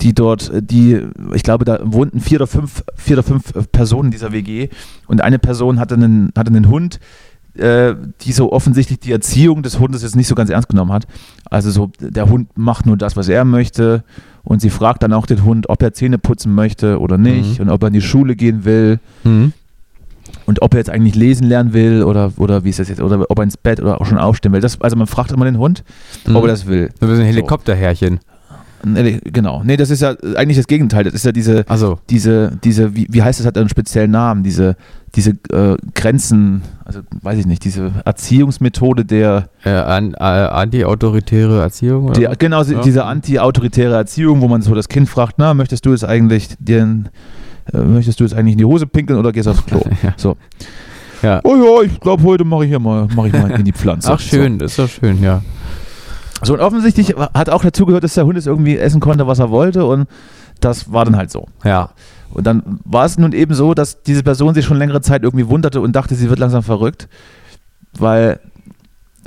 [0.00, 1.00] die dort, äh, die,
[1.34, 4.68] ich glaube, da wohnten vier oder fünf, vier oder fünf äh, Personen in dieser WG
[5.06, 7.00] und eine Person hatte einen, hatte einen Hund,
[7.56, 11.06] äh, die so offensichtlich die Erziehung des Hundes jetzt nicht so ganz ernst genommen hat.
[11.50, 14.04] Also so, der Hund macht nur das, was er möchte
[14.42, 17.66] und sie fragt dann auch den Hund, ob er Zähne putzen möchte oder nicht Mhm.
[17.66, 19.52] und ob er in die Schule gehen will Hm?
[20.46, 23.24] Und ob er jetzt eigentlich lesen lernen will oder, oder wie ist das jetzt, oder
[23.28, 24.60] ob er ins Bett oder auch schon aufstehen will.
[24.60, 25.84] Das, also man fragt immer den Hund,
[26.26, 26.36] Mhm.
[26.36, 26.90] ob er das will.
[27.00, 28.20] Du bist ein Helikopterherrchen.
[28.84, 29.62] Nee, genau.
[29.64, 31.04] Nee, das ist ja eigentlich das Gegenteil.
[31.04, 34.42] Das ist ja diese, Also, diese, diese, wie, wie heißt das, hat einen speziellen Namen,
[34.42, 34.74] diese,
[35.14, 42.06] diese äh, Grenzen, also weiß ich nicht, diese Erziehungsmethode der, äh, an, äh, anti-autoritäre Erziehung?
[42.06, 42.14] Oder?
[42.30, 42.80] die, genau, Ja.
[42.80, 47.08] diese anti-autoritäre Erziehung, wo man so das Kind fragt, na, möchtest du jetzt eigentlich den,
[47.72, 49.80] äh, möchtest du jetzt eigentlich in die Hose pinkeln oder gehst aufs Klo?
[50.02, 50.14] Ja.
[50.16, 50.36] So.
[51.22, 51.40] Ja.
[51.44, 54.12] Oh ja, ich glaube, heute mache ich hier mal, mache ich mal in die Pflanze.
[54.12, 55.42] Ach, schön, das ist doch schön, ja.
[56.40, 56.46] So.
[56.46, 59.38] so, und offensichtlich hat auch dazu gehört, dass der Hund es irgendwie essen konnte, was
[59.38, 60.08] er wollte und
[60.60, 61.46] das war dann halt so.
[61.64, 61.90] Ja.
[62.30, 65.48] Und dann war es nun eben so, dass diese Person sich schon längere Zeit irgendwie
[65.48, 67.08] wunderte und dachte, sie wird langsam verrückt,
[67.96, 68.40] weil,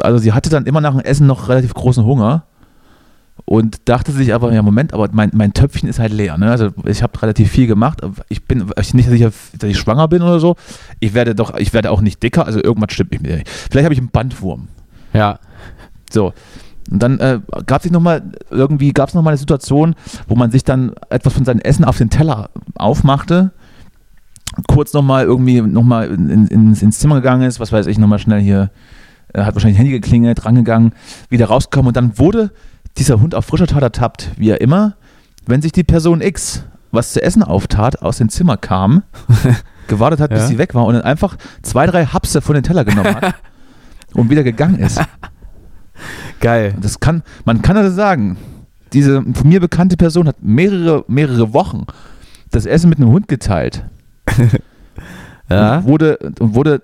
[0.01, 2.43] also sie hatte dann immer nach dem Essen noch relativ großen Hunger
[3.43, 6.37] und dachte sich aber, ja Moment, aber mein, mein Töpfchen ist halt leer.
[6.37, 6.49] Ne?
[6.49, 8.01] Also ich habe relativ viel gemacht.
[8.29, 10.55] Ich bin ich nicht sicher, dass ich schwanger bin oder so.
[10.99, 13.43] Ich werde doch, ich werde auch nicht dicker, also irgendwas stimmt nicht mit mir.
[13.45, 14.69] Vielleicht habe ich einen Bandwurm.
[15.13, 15.39] Ja.
[16.11, 16.33] So.
[16.89, 19.95] Und dann äh, gab es noch mal irgendwie gab es noch mal eine Situation,
[20.27, 23.51] wo man sich dann etwas von seinem Essen auf den Teller aufmachte,
[24.67, 27.97] kurz noch mal irgendwie noch mal in, in, ins Zimmer gegangen ist, was weiß ich,
[27.97, 28.69] noch mal schnell hier
[29.33, 30.93] äh, hat wahrscheinlich Handy geklingelt, rangegangen,
[31.29, 32.51] wieder rausgekommen und dann wurde
[32.97, 34.95] dieser Hund auf frischer Tat ertappt, wie er immer,
[35.45, 39.03] wenn sich die Person X was zu essen auftat, aus dem Zimmer kam,
[39.87, 40.47] gewartet hat, bis Ja.
[40.47, 43.35] sie weg war und dann einfach zwei, drei Hapse von den Teller genommen hat
[44.13, 45.01] und wieder gegangen ist.
[46.39, 46.73] Geil.
[46.81, 48.37] Das kann, man kann also sagen,
[48.93, 51.85] diese von mir bekannte Person hat mehrere, mehrere Wochen
[52.51, 53.83] das Essen mit einem Hund geteilt.
[55.49, 55.77] Ja.
[55.77, 56.81] Und wurde, und wurde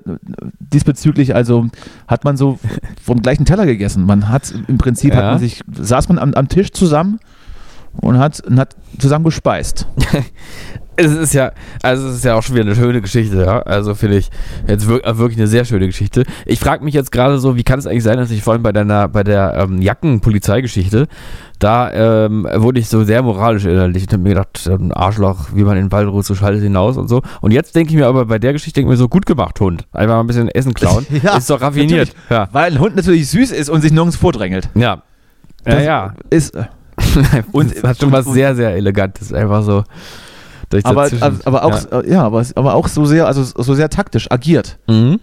[0.60, 1.68] diesbezüglich, also
[2.08, 2.60] hat man so
[3.02, 4.06] vom gleichen Teller gegessen.
[4.06, 5.32] Man hat im Prinzip, hat Ja.
[5.32, 7.20] man sich, saß man am, am Tisch zusammen
[8.00, 9.88] und hat, und hat zusammen gespeist.
[11.02, 13.62] Es ist ja, also es ist ja auch schon wieder eine schöne Geschichte, ja.
[13.62, 14.30] Also finde ich
[14.68, 16.24] jetzt äh, wirklich eine sehr schöne Geschichte.
[16.46, 18.72] Ich frage mich jetzt gerade so, wie kann es eigentlich sein, dass ich vorhin bei
[18.72, 21.08] deiner, bei der ähm, Jacken-Polizeigeschichte,
[21.60, 25.64] da ähm, wurde ich so sehr moralisch innerlich und hab mir gedacht, ähm, Arschloch, wie
[25.64, 27.22] man in Waldrut so schaltet hinaus und so.
[27.42, 29.60] Und jetzt denke ich mir aber bei der Geschichte denke ich mir so, gut gemacht,
[29.60, 29.86] Hund.
[29.92, 31.06] Einfach mal ein bisschen Essen klauen.
[31.24, 32.14] Ja, ist doch raffiniert.
[32.30, 32.48] Ja.
[32.52, 34.70] Weil ein Hund natürlich süß ist und sich nirgends vordrängelt.
[34.74, 35.04] Ja.
[35.66, 36.14] Ja, Das ja.
[36.32, 36.58] Ist,
[37.52, 39.34] Und es hat schon was sehr, sehr Elegantes.
[39.34, 39.84] Einfach so.
[40.84, 41.42] Aber, dazwischen.
[41.46, 42.24] aber auch, ja.
[42.24, 44.78] aber, aber auch so sehr, also so sehr taktisch agiert.
[44.88, 45.20] Mhm.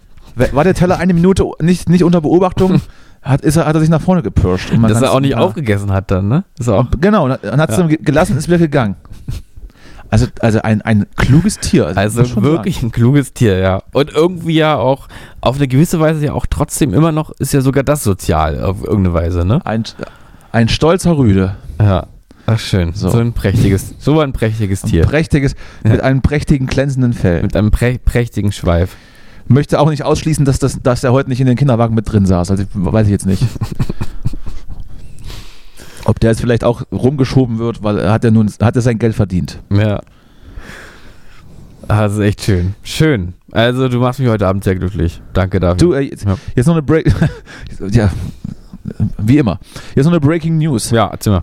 [0.52, 2.80] War der Teller eine Minute nicht, nicht unter Beobachtung,
[3.22, 4.70] hat, ist er, hat er sich nach vorne gepirscht.
[4.82, 5.38] Dass er auch nicht ja.
[5.38, 6.44] aufgegessen hat dann, ne?
[6.58, 6.86] Ist auch.
[7.00, 7.82] Genau, und dann hat es Ja.
[7.82, 8.96] dann ge- gelassen ist wieder gegangen.
[10.10, 11.92] Also, also ein, ein kluges Tier.
[11.94, 13.82] Also schon wirklich ein kluges Tier, ja.
[13.92, 15.08] Und irgendwie ja auch
[15.40, 18.82] auf eine gewisse Weise ja auch trotzdem immer noch, ist ja sogar das sozial auf
[18.82, 19.60] irgendeine Weise, ne?
[19.64, 19.66] Sagen.
[19.66, 19.84] Ein,
[20.52, 21.56] ein stolzer Rüde.
[21.80, 22.06] Ja.
[22.50, 22.94] Ach schön.
[22.94, 23.18] So, So.
[23.18, 25.02] ein prächtiges, so ein prächtiges Ein Tier.
[25.04, 25.90] prächtiges, Ja.
[25.90, 27.42] mit einem prächtigen, glänzenden Fell.
[27.42, 28.96] Mit einem prä prächtigen Schweif.
[29.48, 32.24] Möchte auch nicht ausschließen, dass, das, dass er heute nicht in den Kinderwagen mit drin
[32.24, 32.50] saß.
[32.50, 33.42] Also weiß ich jetzt nicht.
[36.06, 38.98] Ob der jetzt vielleicht auch rumgeschoben wird, weil er hat ja nun hat er sein
[38.98, 39.60] Geld verdient.
[39.70, 40.00] Ja.
[41.86, 42.74] Also echt schön.
[42.82, 43.34] Schön.
[43.52, 45.20] Also du machst mich heute Abend sehr glücklich.
[45.34, 45.76] Danke dafür.
[45.76, 46.36] Du, äh, jetzt, Ja.
[46.56, 47.12] jetzt noch eine Break.
[47.90, 48.10] ja,
[49.18, 49.58] wie immer.
[49.94, 50.90] Jetzt noch eine Breaking News.
[50.90, 51.42] ja, erzähl mal.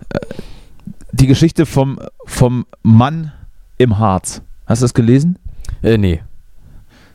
[1.17, 3.31] Die Geschichte vom, vom Mann
[3.77, 4.41] im Harz.
[4.65, 5.39] Hast du das gelesen?
[5.81, 6.21] Äh, nee.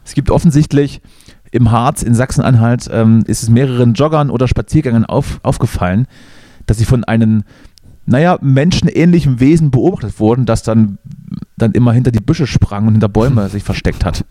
[0.07, 1.03] Es gibt offensichtlich
[1.51, 6.07] im Harz in Sachsen-Anhalt ähm, ist es mehreren Joggern oder Spaziergängern auf, aufgefallen,
[6.65, 7.43] dass sie von einem,
[8.07, 10.97] naja, menschenähnlichen Wesen beobachtet wurden, das dann,
[11.59, 14.25] dann immer hinter die Büsche sprang und hinter Bäume sich versteckt hat.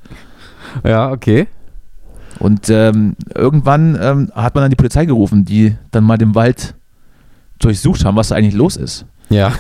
[0.83, 1.45] Ja, okay.
[2.39, 6.73] Und ähm, irgendwann ähm, hat man dann die Polizei gerufen, die dann mal den Wald
[7.59, 9.05] durchsucht haben, was da eigentlich los ist.
[9.29, 9.53] Ja.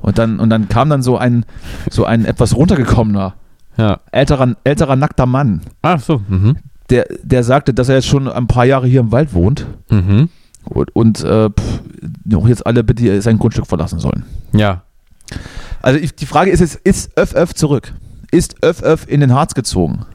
[0.00, 1.44] Und dann, und dann kam dann so ein,
[1.90, 3.34] so ein etwas runtergekommener,
[3.76, 4.00] Ja.
[4.12, 6.22] älterer, älterer nackter Mann, Ach so.
[6.28, 6.56] Mhm.
[6.88, 10.28] der, der sagte, dass er jetzt schon ein paar Jahre hier im Wald wohnt Mhm.
[10.64, 11.82] und, und äh, pff,
[12.34, 14.24] auch jetzt alle bitte sein Grundstück verlassen sollen.
[14.52, 14.82] Ja.
[15.82, 17.92] Also ich, die Frage ist jetzt, ist Öff zurück?
[18.30, 20.06] Ist Öff in den Harz gezogen?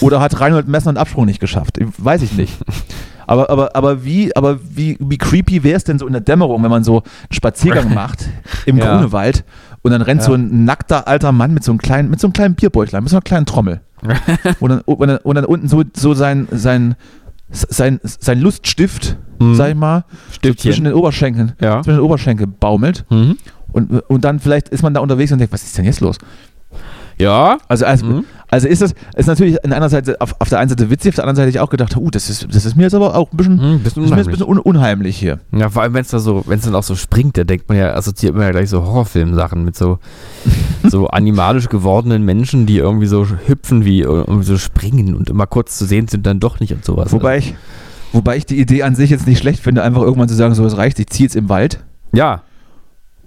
[0.00, 1.78] Oder hat Reinhold Messner einen Absprung nicht geschafft?
[1.98, 2.54] Weiß ich nicht.
[3.30, 6.62] Aber, aber, aber, wie, aber wie, wie creepy wäre es denn so in der Dämmerung,
[6.64, 7.02] wenn man so einen
[7.32, 8.28] Spaziergang macht
[8.66, 8.96] im Ja.
[8.96, 9.44] Grunewald
[9.82, 10.26] und dann rennt Ja.
[10.26, 13.10] so ein nackter alter Mann mit so einem kleinen, mit so einem kleinen Bierbäuchlein, mit
[13.10, 13.80] so einer kleinen Trommel.
[14.60, 16.96] und, dann, und, dann, und dann unten so, so sein, sein,
[17.50, 19.54] sein, sein Luststift, Mhm.
[19.54, 20.84] sag ich mal, zwischen Stiftchen.
[20.84, 21.82] den Oberschenkeln, Ja.
[21.82, 23.04] zwischen den Oberschenkeln baumelt.
[23.10, 23.38] Mhm.
[23.72, 26.18] Und, und dann vielleicht ist man da unterwegs und denkt, was ist denn jetzt los?
[27.18, 27.58] Ja.
[27.68, 28.24] Also, also, Mhm.
[28.50, 31.14] Also ist das ist natürlich an einer Seite, auf, auf der einen Seite witzig, auf
[31.16, 33.14] der anderen Seite hätte ich auch gedacht, uh, das ist, das ist mir jetzt aber
[33.14, 34.26] auch ein bisschen, Mhm, bisschen jetzt ein unheimlich.
[34.26, 35.38] bisschen un, unheimlich hier.
[35.52, 37.68] Ja, vor allem, wenn es da so, wenn es dann auch so springt, da denkt
[37.68, 39.98] man ja, assoziiert man ja gleich so Horrorfilmsachen mit so,
[40.88, 45.78] so animalisch gewordenen Menschen, die irgendwie so hüpfen wie irgendwie so springen und immer kurz
[45.78, 47.12] zu sehen sind, dann doch nicht und sowas.
[47.12, 47.54] Wobei ich,
[48.12, 50.64] wobei ich die Idee an sich jetzt nicht schlecht finde, einfach irgendwann zu sagen, so
[50.64, 52.42] es reicht, ich ziehe jetzt im Wald Ja,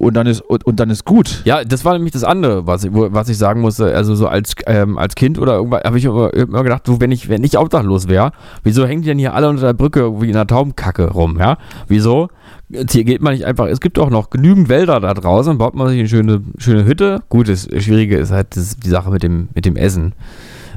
[0.04, 1.42] und dann ist, und, und dann ist gut.
[1.46, 3.96] ja, das war nämlich das andere, was ich, was ich sagen musste.
[3.96, 7.12] Also so als, ähm, als Kind oder irgendwann habe ich immer, immer gedacht, so, wenn
[7.12, 8.32] ich, wenn ich obdachlos wäre,
[8.64, 11.58] wieso hängen die denn hier alle unter der Brücke wie in einer Taubenkacke rum, ja?
[11.88, 12.30] Wieso?
[12.70, 15.90] Hier geht man nicht einfach, es gibt auch noch genügend Wälder da draußen, baut man
[15.90, 17.22] sich eine schöne, schöne Hütte.
[17.30, 20.14] Gut, das Schwierige ist halt das, die Sache mit dem, mit dem Essen.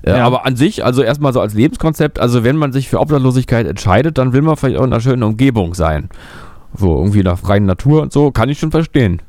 [0.02, 0.26] Äh, Ja.
[0.26, 4.18] Aber an sich, also erstmal so als Lebenskonzept, also wenn man sich für Obdachlosigkeit entscheidet,
[4.18, 6.10] dann will man vielleicht auch in einer schönen Umgebung sein.
[6.76, 9.22] So, irgendwie in der freien Natur und so, kann ich schon verstehen.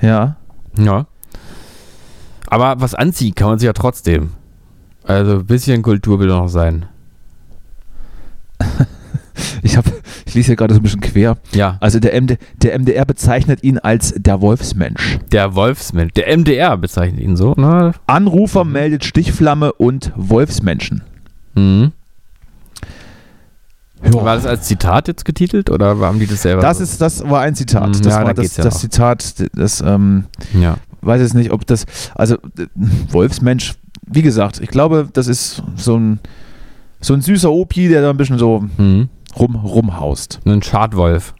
[0.00, 0.36] Ja.
[0.76, 1.06] Ja.
[2.48, 4.30] Aber was anziehen kann man sich ja trotzdem.
[5.04, 6.86] Also ein bisschen Kultur will noch sein.
[9.62, 9.84] Ich, hab,
[10.26, 11.36] ich lese hier gerade so ein bisschen quer.
[11.52, 11.76] Ja.
[11.80, 15.18] Also der, MD, der MDR bezeichnet ihn als der Wolfsmensch.
[15.32, 16.12] Der Wolfsmensch.
[16.14, 17.92] Der MDR bezeichnet ihn so, ne?
[18.06, 21.02] Anrufer meldet Stichflamme und Wolfsmenschen.
[21.54, 21.92] Mhm.
[24.02, 24.14] Ja.
[24.14, 26.62] War das als Zitat jetzt getitelt oder haben die das selber?
[26.62, 27.88] Das, ist, das war ein Zitat.
[27.88, 28.78] Mhm, Das ja, da war das, geht's ja das.
[28.80, 30.24] Zitat, das, ähm,
[30.58, 30.76] Ja.
[31.02, 31.84] weiß jetzt nicht, ob das,
[32.14, 32.36] also
[33.10, 33.74] Wolfsmensch,
[34.06, 36.18] wie gesagt, ich glaube, das ist so ein,
[37.00, 39.08] so ein süßer Opi, der da ein bisschen so Mhm.
[39.38, 40.40] rum, rumhaust.
[40.44, 41.34] Ein Schadwolf.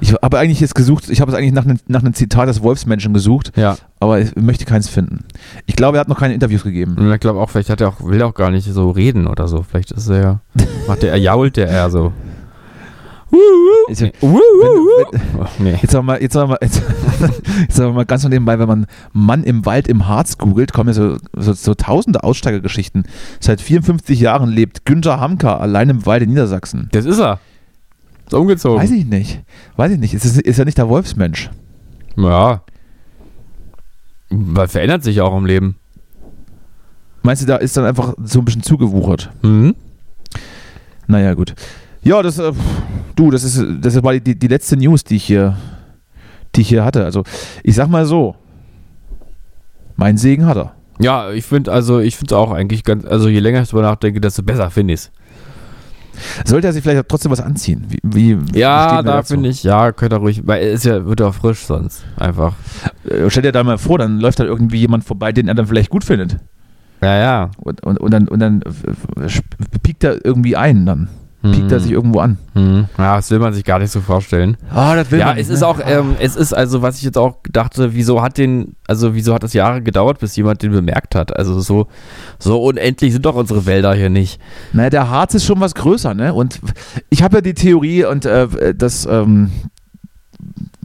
[0.00, 2.62] Ich habe eigentlich jetzt gesucht, ich habe es eigentlich nach, einem- nach einem Zitat des
[2.62, 3.76] Wolfsmenschen gesucht, Ja.
[4.00, 5.24] aber ich möchte keins finden.
[5.66, 6.94] Ich glaube, er hat noch keine Interviews gegeben.
[6.98, 9.26] Und ich glaube auch, vielleicht hat er auch, will er auch gar nicht so reden
[9.26, 9.62] oder so.
[9.62, 10.40] Vielleicht ist er,
[10.88, 12.12] macht er, er jault der eher so.
[13.30, 14.12] Nee.
[15.58, 16.82] wenn, jetzt sagen wir jetzt wir mal, jetzt,
[17.60, 20.72] jetzt sagen wir mal ganz so nebenbei, wenn man Mann im Wald im Harz googelt,
[20.72, 23.04] kommen ja so, so, so tausende Aussteigergeschichten.
[23.40, 26.88] Seit 54 Jahren lebt Günther Hamka allein im Wald in Niedersachsen.
[26.92, 27.38] Das ist er.
[28.28, 28.80] Ist umgezogen.
[28.80, 29.42] Weiß ich nicht.
[29.76, 30.14] Weiß ich nicht.
[30.14, 31.50] Ist, ist, ist ja nicht der Wolfsmensch.
[32.16, 32.62] Ja.
[34.30, 35.76] Weil verändert sich auch im Leben.
[37.22, 39.30] Meinst du, da ist dann einfach so ein bisschen zugewuchert?
[39.42, 39.74] Mhm.
[41.06, 41.54] Naja, gut.
[42.02, 42.52] Ja, das, äh,
[43.16, 45.56] du, das ist, das war die, die letzte News, die ich hier,
[46.54, 47.04] die ich hier hatte.
[47.04, 47.24] Also,
[47.62, 48.36] ich sag mal so.
[49.96, 50.74] Mein Segen hat er.
[51.00, 53.82] Ja, ich finde also, ich finde es auch eigentlich ganz, also je länger ich drüber
[53.82, 55.10] nachdenke, desto besser finde ich es.
[56.44, 57.86] Sollte er sich vielleicht trotzdem was anziehen?
[57.88, 61.20] Wie, wie, Ja, da finde ich, ja, könnte er ruhig, weil er ist ja, wird
[61.20, 62.04] ja auch frisch sonst.
[62.16, 62.54] Einfach.
[63.08, 65.66] Äh, Stell dir da mal vor, dann läuft da irgendwie jemand vorbei, den er dann
[65.66, 66.38] vielleicht gut findet.
[67.02, 67.50] Ja, ja.
[67.58, 69.28] Und, und, und dann, und dann äh,
[69.82, 71.08] piekt er irgendwie ein, dann
[71.52, 71.82] piekt er Mhm.
[71.82, 72.38] sich irgendwo an.
[72.54, 72.88] Mhm.
[72.98, 74.56] Ja, das will man sich gar nicht so vorstellen.
[74.74, 77.94] Ah, das ja, es ist auch, ähm, es ist also, was ich jetzt auch dachte,
[77.94, 81.36] wieso hat den, also wieso hat das Jahre gedauert, bis jemand den bemerkt hat?
[81.36, 81.86] Also so,
[82.38, 84.40] so unendlich sind doch unsere Wälder hier nicht.
[84.72, 86.34] Naja, der Harz ist schon was größer, ne?
[86.34, 86.60] Und
[87.10, 89.50] ich habe ja die Theorie, und äh, das, ähm,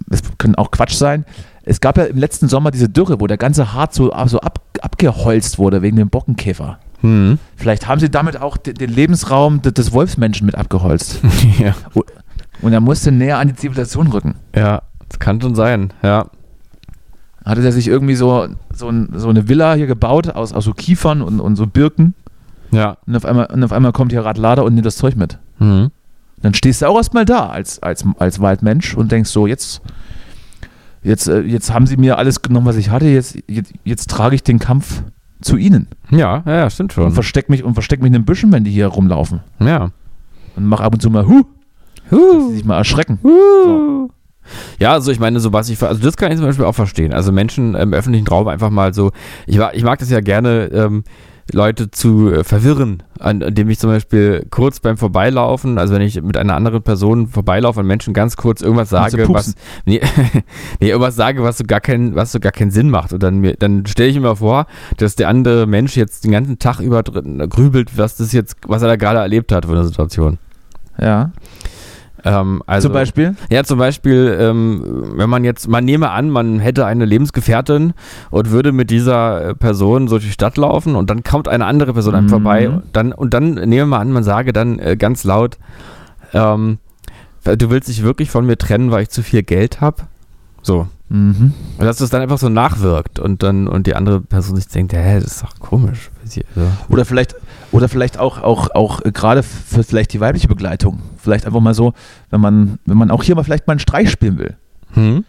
[0.08, 1.26] das können auch Quatsch sein.
[1.66, 4.60] Es gab ja im letzten Sommer diese Dürre, wo der ganze Harz so, so ab,
[4.82, 6.78] abgeholzt wurde wegen dem Bockenkäfer.
[7.04, 7.38] Hm.
[7.58, 11.20] Vielleicht haben sie damit auch den, Lebensraum de- des Wolfsmenschen mit abgeholzt.
[11.60, 11.76] ja.
[12.62, 14.36] Und er musste näher an die Zivilisation rücken.
[14.56, 16.28] ja, das kann schon sein, ja.
[17.46, 20.74] Hatte er sich irgendwie so, so, ein, so eine Villa hier gebaut aus, aus so
[20.74, 22.14] Kiefern und, und so Birken.
[22.72, 22.98] Ja.
[23.06, 25.38] Und auf einmal, und auf einmal kommt hier Radlader und nimmt das Zeug mit.
[25.60, 25.92] Mhm.
[26.42, 29.82] Dann stehst du auch erstmal da als, als, als Waldmensch und denkst so, jetzt,
[31.04, 34.36] jetzt, äh, jetzt haben sie mir alles genommen, was ich hatte, jetzt, jetzt, jetzt trage
[34.36, 35.04] ich den Kampf
[35.44, 37.12] zu ihnen Ja, ja, stimmt und schon.
[37.14, 39.42] versteck mich und versteck mich in den Büschen, wenn die hier rumlaufen.
[39.60, 39.92] Ja.
[40.56, 41.44] Und mach ab und zu mal, huh,
[42.10, 42.20] dass
[42.50, 43.20] sie sich mal erschrecken.
[43.24, 44.10] So.
[44.78, 47.14] Ja, also ich meine, so was ich, also das kann ich zum Beispiel auch verstehen.
[47.14, 49.12] Also Menschen im öffentlichen Raum einfach mal so,
[49.48, 51.04] ich, mag- ich mag das ja gerne, ähm,
[51.52, 56.22] Leute zu äh, verwirren, an, indem ich zum Beispiel kurz beim Vorbeilaufen, also wenn ich
[56.22, 60.00] mit einer anderen Person vorbeilaufe und Menschen ganz kurz irgendwas sage, was, nee,
[60.80, 63.12] nee, irgendwas sage, was so gar keinen, was so gar keinen Sinn macht.
[63.14, 64.68] Und dann, mir- dann stelle ich mir vor,
[64.98, 68.88] dass der andere Mensch jetzt den ganzen Tag über grübelt, was das jetzt, was er
[68.88, 70.38] da gerade erlebt hat für eine Situation.
[71.00, 71.32] Ja,
[72.26, 73.36] Ähm, also, zum Beispiel.
[73.52, 77.94] ja, zum Beispiel, ähm, wenn man jetzt, man nehme an, man hätte eine Lebensgefährtin
[78.32, 81.66] und würde mit dieser äh, Person so durch die Stadt laufen und dann kommt eine
[81.66, 82.30] andere Person einem Mhm.
[82.30, 85.58] vorbei und dann, und dann nehmen wir an, man sage dann äh, ganz laut,
[86.34, 86.78] ähm,
[87.44, 90.04] du willst dich wirklich von mir trennen, weil ich zu viel Geld habe.
[90.62, 90.88] So.
[91.10, 91.54] Mhm.
[91.78, 94.94] Und dass das dann einfach so nachwirkt und dann, und die andere Person sich denkt,
[94.94, 96.10] hä, das ist doch komisch.
[96.24, 96.42] Also,
[96.90, 97.36] Oder vielleicht,
[97.74, 101.02] oder vielleicht auch, auch, auch äh, gerade für vielleicht die weibliche Begleitung.
[101.18, 101.94] Vielleicht einfach mal so,
[102.30, 104.56] wenn man, wenn man auch hier mal vielleicht mal einen Streich spielen will.
[104.94, 105.26] hm?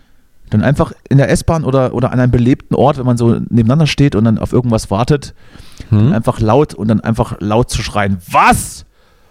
[0.51, 3.87] Dann einfach in der S-Bahn oder, oder an einem belebten Ort, wenn man so nebeneinander
[3.87, 5.35] steht und dann auf irgendwas wartet,
[5.89, 6.13] Hm?
[6.13, 8.85] einfach laut und dann einfach laut zu schreien, was?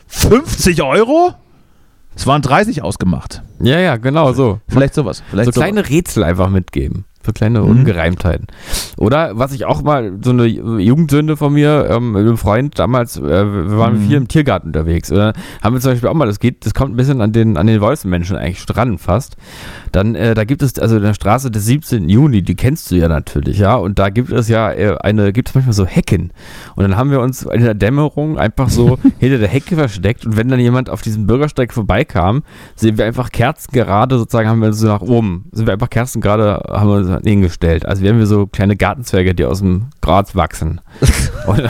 [0.07, 1.33] 50 Euro?
[2.15, 3.41] Es waren 30 ausgemacht.
[3.61, 4.59] Ja, ja, genau so.
[4.67, 5.23] Vielleicht sowas.
[5.29, 7.05] Vielleicht so kleine Rätsel einfach mitgeben.
[7.25, 7.69] So kleine Mhm.
[7.69, 8.47] Ungereimtheiten.
[8.97, 13.17] Oder was ich auch mal, so eine Jugendsünde von mir, ähm, mit einem Freund damals,
[13.17, 14.07] äh, wir waren Mhm.
[14.07, 15.11] viel im Tiergarten unterwegs.
[15.11, 17.57] Oder haben wir zum Beispiel auch mal, das geht, das kommt ein bisschen an den,
[17.57, 19.37] an den Wolfsmenschen eigentlich dran fast.
[19.91, 22.09] Dann, äh, da gibt es, also in der Straße des 17.
[22.09, 23.75] Juni, die kennst du ja natürlich, ja.
[23.75, 26.31] Und da gibt es ja äh, eine, gibt es manchmal so Hecken.
[26.75, 30.25] Und dann haben wir uns in der Dämmerung einfach so hinter der Hecke versteckt.
[30.25, 32.43] Und wenn dann jemand auf diesem Bürgersteig vorbeikam,
[32.75, 36.21] sehen wir einfach Kerzen gerade, sozusagen haben wir so nach oben, sind wir einfach Kerzen
[36.21, 37.85] gerade, haben wir hingestellt.
[37.85, 40.81] Also wir haben wir so kleine Gartenzwerge, die aus dem Gras wachsen.
[41.47, 41.61] und,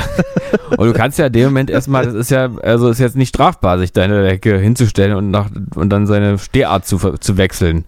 [0.78, 3.30] und du kannst ja in dem Moment erstmal, das ist ja, also ist jetzt nicht
[3.30, 7.86] strafbar, sich deine Hecke hinzustellen und, nach, und dann seine Stehart zu, zu wechseln.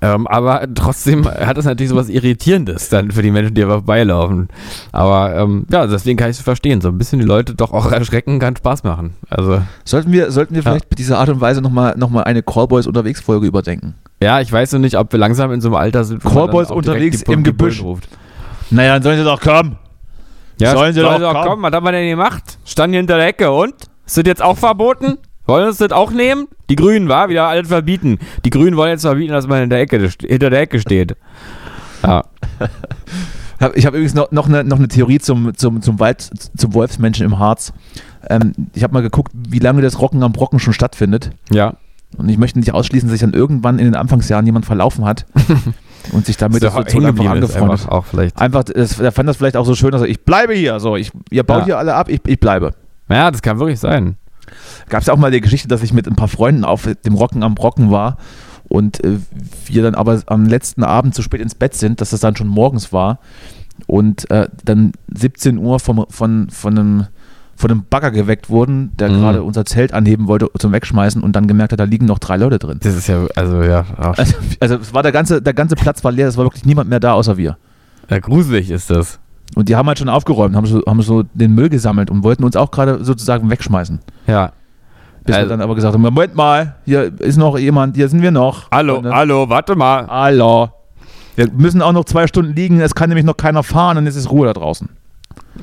[0.00, 4.48] Ähm, aber trotzdem hat das natürlich sowas Irritierendes dann für die Menschen, die einfach beilaufen.
[4.90, 6.80] Aber ähm, ja, deswegen kann ich es verstehen.
[6.80, 9.14] So ein bisschen die Leute doch auch erschrecken kann Spaß machen.
[9.28, 12.42] Also Sollten wir, sollten wir vielleicht mit dieser Art und Weise nochmal noch mal eine
[12.42, 13.94] Callboys unterwegs Folge überdenken?
[14.22, 16.22] Ja, ich weiß noch nicht, ob wir langsam in so einem Alter sind.
[16.22, 17.82] direkt unterwegs im Gebüsch.
[17.82, 18.08] Ruft.
[18.70, 19.76] Naja, dann sollen sie doch kommen.
[20.58, 21.48] Ja, Sollen sie doch kommen.
[21.48, 21.62] kommen.
[21.62, 22.58] Was haben wir denn gemacht?
[22.64, 23.74] Standen hier hinter der Ecke und?
[24.06, 25.18] Ist das jetzt auch verboten?
[25.46, 26.46] Wollen uns das auch nehmen?
[26.70, 28.18] Die Grünen, war wieder alles verbieten.
[28.44, 31.16] Die Grünen wollen jetzt verbieten, dass man in der Ecke, hinter der Ecke steht.
[32.04, 32.24] Ja.
[33.76, 37.24] Ich habe übrigens noch, noch, eine, noch eine Theorie zum, zum, zum, Wald, zum Wolfsmenschen
[37.24, 37.72] im Harz.
[38.28, 41.30] Ähm, ich habe mal geguckt, wie lange das Rocken am Brocken schon stattfindet.
[41.48, 41.74] Ja.
[42.16, 45.26] Und ich möchte nicht ausschließen, dass sich dann irgendwann in den Anfangsjahren jemand verlaufen hat
[46.12, 47.70] und sich damit Ist doch Situation einfach angefreundet.
[47.72, 48.38] einfach auch vielleicht.
[48.38, 50.78] Einfach, das, er fand das vielleicht auch so schön, dass er, ich bleibe hier.
[50.80, 51.64] So, ich, ihr baut Ja.
[51.64, 52.72] hier alle ab, ich, ich bleibe.
[53.08, 54.16] Ja, das kann wirklich sein.
[54.88, 57.14] Gab es ja auch mal die Geschichte, dass ich mit ein paar Freunden auf dem
[57.14, 58.18] Rocken am Brocken war
[58.68, 59.18] und äh,
[59.66, 62.48] wir dann aber am letzten Abend zu spät ins Bett sind, dass das dann schon
[62.48, 63.18] morgens war
[63.86, 67.06] und äh, dann 17 Uhr vom, von, von, einem,
[67.62, 69.20] von einem Bagger geweckt wurden, der Mhm.
[69.20, 72.36] gerade unser Zelt anheben wollte zum Wegschmeißen und dann gemerkt hat, da liegen noch drei
[72.36, 72.78] Leute drin.
[72.82, 76.12] Das ist ja, also ja, Also, also es war der ganze, der ganze Platz war
[76.12, 77.56] leer, es war wirklich niemand mehr da außer wir.
[78.10, 79.18] ja, gruselig ist das.
[79.54, 82.44] Und die haben halt schon aufgeräumt, haben so, haben so den Müll gesammelt und wollten
[82.44, 84.00] uns auch gerade sozusagen wegschmeißen.
[84.26, 84.52] Ja.
[85.24, 88.22] Bis wir Also- dann aber gesagt haben, Moment mal, hier ist noch jemand, hier sind
[88.22, 88.70] wir noch.
[88.72, 90.06] Hallo, äh, hallo, warte mal.
[90.08, 90.68] Hallo.
[91.36, 94.16] Wir müssen auch noch zwei Stunden liegen, es kann nämlich noch keiner fahren und es
[94.16, 94.88] ist Ruhe da draußen.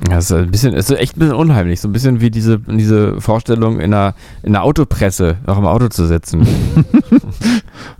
[0.08, 1.80] Das ist ein bisschen, ist echt ein bisschen unheimlich.
[1.80, 5.88] So ein bisschen wie diese, diese Vorstellung in einer, in einer Autopresse, noch im Auto
[5.88, 6.46] zu sitzen.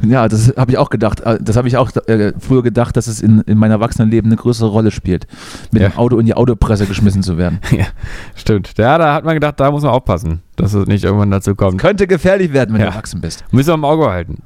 [0.02, 1.20] Ja, das habe ich auch gedacht.
[1.20, 4.36] Äh, Das habe ich auch äh, früher gedacht, dass es in, in meinem Erwachsenenleben eine
[4.36, 5.26] größere Rolle spielt,
[5.72, 5.88] mit Ja.
[5.90, 7.60] dem Auto in die Autopresse geschmissen zu werden.
[7.70, 7.86] ja,
[8.34, 8.72] stimmt.
[8.78, 11.78] Ja, da hat man gedacht, da muss man aufpassen, dass es nicht irgendwann dazu kommt.
[11.78, 12.86] Könnte gefährlich werden, wenn Ja.
[12.88, 13.44] du erwachsen bist.
[13.52, 14.42] Müssen wir im Auge halten.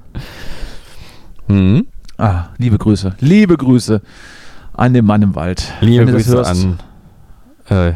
[1.49, 1.87] Mhm.
[2.16, 3.14] Ah, liebe Grüße.
[3.20, 4.01] Liebe Grüße
[4.72, 5.72] an den Mann im Wald.
[5.81, 6.79] Liebe das Grüße hörst, an
[7.71, 7.93] äh,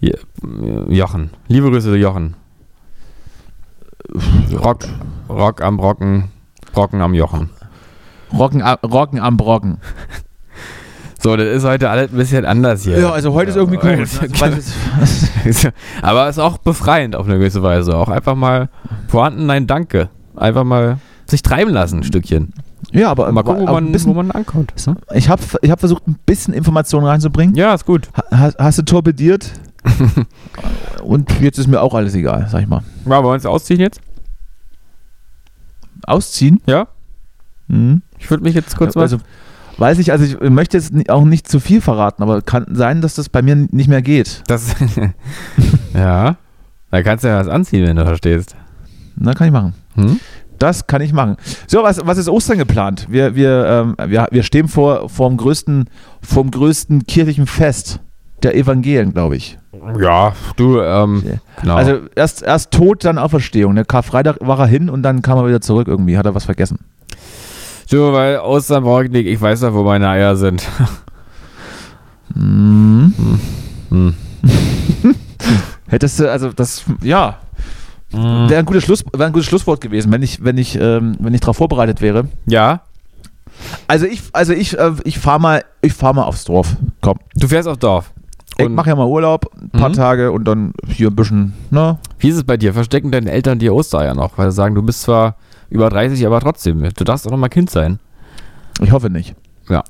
[0.00, 1.30] Jo- Jochen.
[1.48, 2.34] Liebe Grüße, Jochen.
[4.52, 4.84] Rock,
[5.28, 6.30] Rock am Brocken,
[6.72, 7.50] Brocken am Jochen.
[8.32, 9.78] Rocken, Rocken am Brocken.
[11.20, 12.96] So, das ist heute alles ein bisschen anders hier.
[13.00, 13.78] Ja, also heute ist irgendwie
[15.44, 15.68] ist-
[16.00, 17.96] Aber ist auch befreiend auf eine gewisse Weise.
[17.96, 18.68] Auch einfach mal
[19.08, 20.10] vorhanden, nein, danke.
[20.36, 22.52] Einfach mal sich treiben lassen, ein Stückchen.
[22.92, 24.72] Ja, aber Mal gucken, wo man, bisschen, wo man ankommt.
[24.86, 24.96] ne?
[25.14, 27.54] ich habe ich hab versucht, ein bisschen Informationen reinzubringen.
[27.54, 28.08] Ja, ist gut.
[28.32, 29.50] Ha- Hast du torpediert?
[31.02, 32.82] Und jetzt ist mir auch alles egal, sag ich mal.
[33.04, 34.00] Ja, wollen wir uns ausziehen jetzt?
[36.06, 36.60] Ausziehen?
[36.66, 36.88] Ja?
[37.68, 38.02] Mhm.
[38.18, 39.02] Ich würde mich jetzt kurz mal.
[39.02, 39.18] Also,
[39.78, 43.14] weiß ich, also ich möchte jetzt auch nicht zu viel verraten, aber kann sein, dass
[43.14, 44.42] das bei mir nicht mehr geht.
[44.46, 44.74] das,
[45.94, 46.36] ja.
[46.90, 48.56] Da kannst du ja was anziehen, wenn du verstehst.
[49.16, 49.74] Na, kann ich machen.
[49.94, 50.18] Hm?
[50.58, 51.36] Das kann ich machen.
[51.66, 53.06] So, was, was ist Ostern geplant?
[53.08, 55.88] Wir, wir, ähm, wir, wir stehen vor, vor dem größten,
[56.22, 58.00] vom größten kirchlichen Fest
[58.42, 59.58] der Evangelien, glaube ich.
[60.00, 61.22] Ja, du, ähm,
[61.60, 61.74] genau.
[61.74, 63.74] Also erst, erst Tod, dann Auferstehung.
[63.74, 66.18] Der Karfreitag war er hin und dann kam er wieder zurück irgendwie.
[66.18, 66.78] Hat er was vergessen?
[67.90, 70.66] du, weil Ostern ich nicht, ich weiß doch, wo meine Eier sind.
[72.34, 73.12] Mhm.
[73.90, 74.14] Hm.
[75.88, 77.38] Hättest du, also das, ja,
[78.10, 81.40] wäre ein, gutes Schluss, ein gutes Schlusswort gewesen, wenn ich, wenn ich, ähm, wenn ich
[81.40, 82.28] darauf vorbereitet wäre.
[82.46, 82.82] Ja,
[83.86, 86.76] Also ich, also ich, äh, ich fahre mal, ich fahr mal aufs Dorf.
[87.00, 87.18] Komm.
[87.34, 88.12] du fährst auf Dorf.
[88.56, 89.94] Ich Und mache ja mal Urlaub, ein paar Mhm.
[89.94, 91.98] Tage und dann hier ein bisschen, ne?
[92.18, 92.72] wie ist es bei dir?
[92.74, 94.36] Verstecken deine Eltern dir Ostereier noch?
[94.38, 95.36] Weil sie sagen, du bist zwar
[95.70, 97.98] über 30, aber trotzdem, du darfst auch noch mal Kind sein.
[98.80, 99.34] Ich hoffe nicht.
[99.68, 99.84] Ja.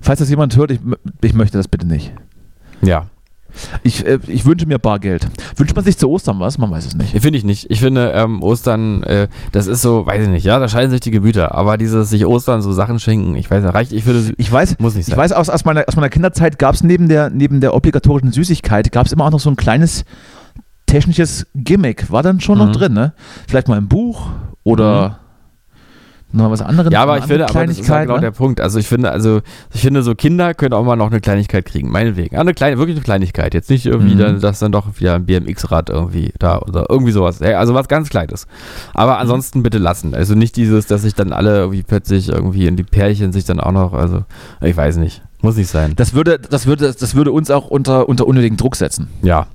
[0.00, 0.80] Falls das jemand hört, ich,
[1.22, 2.12] ich möchte das bitte nicht.
[2.82, 3.06] Ja,
[3.82, 5.26] Ich, äh, ich wünsche mir Bargeld.
[5.56, 6.58] Wünscht man sich zu Ostern was?
[6.58, 7.12] Man weiß es nicht.
[7.20, 7.70] finde ich nicht.
[7.70, 11.00] Ich finde, ähm, Ostern, äh, das ist so, weiß ich nicht, ja, da scheiden sich
[11.00, 11.54] die Gemüter.
[11.54, 14.78] Aber dieses sich Ostern so Sachen schenken, ich weiß nicht, reicht, ich finde, Ich weiß,
[14.78, 15.18] muss nicht ich sein.
[15.18, 18.90] weiß aus, aus, meiner, aus meiner Kinderzeit gab es neben der, neben der obligatorischen Süßigkeit,
[18.92, 20.04] gab es immer auch noch so ein kleines
[20.86, 22.10] technisches Gimmick.
[22.10, 22.64] War dann schon Mhm.
[22.66, 23.12] noch drin, ne?
[23.48, 24.28] Vielleicht mal ein Buch
[24.64, 25.18] oder
[26.32, 26.92] noch was anderes.
[26.92, 28.20] Ja, aber ich finde, aber das ist Kleinigkeit, genau ne?
[28.22, 28.60] der Punkt.
[28.60, 29.40] Also ich finde, also
[29.72, 32.34] ich finde, so Kinder können auch mal noch eine Kleinigkeit kriegen, meinetwegen.
[32.34, 33.54] Ja, eine kleine, wirklich eine Kleinigkeit.
[33.54, 34.18] Jetzt nicht irgendwie, Mhm.
[34.18, 37.40] dann, dass dann doch wieder ein BMX-Rad irgendwie da oder irgendwie sowas.
[37.42, 38.46] Also was ganz Kleines.
[38.94, 40.14] Aber ansonsten bitte lassen.
[40.14, 43.60] Also nicht dieses, dass sich dann alle irgendwie plötzlich irgendwie in die Pärchen sich dann
[43.60, 44.24] auch noch, also
[44.60, 45.22] ich weiß nicht.
[45.40, 45.94] Muss nicht sein.
[45.96, 49.08] Das würde, das würde, das würde uns auch unter, unter unnötigen Druck setzen.
[49.22, 49.46] Ja.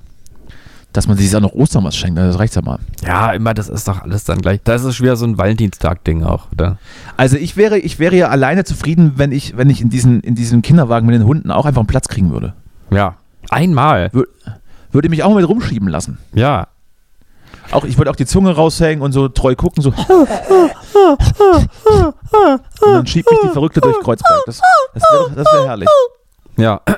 [0.92, 2.78] Dass man sich auch noch Ostern was schenkt, das reicht ja mal.
[3.04, 4.60] Ja, immer, das ist doch alles dann gleich.
[4.64, 6.78] Das ist wieder so ein Valentinstag-Ding auch, oder?
[7.18, 10.34] Also ich wäre, ich wäre ja alleine zufrieden, wenn ich, wenn ich in diesen, in
[10.34, 12.54] diesem Kinderwagen mit den Hunden auch einfach einen Platz kriegen würde.
[12.90, 13.16] Ja.
[13.50, 14.10] Einmal.
[14.90, 16.18] Würde mich auch mal mit rumschieben lassen.
[16.32, 16.68] Ja.
[17.70, 19.90] Auch, ich würde auch die Zunge raushängen und so treu gucken, so.
[19.90, 19.98] Und
[22.80, 24.40] dann schiebt mich die Verrückte durch Kreuzberg.
[24.46, 24.62] Das,
[24.94, 25.88] das wäre wär herrlich.
[26.56, 26.80] Ja,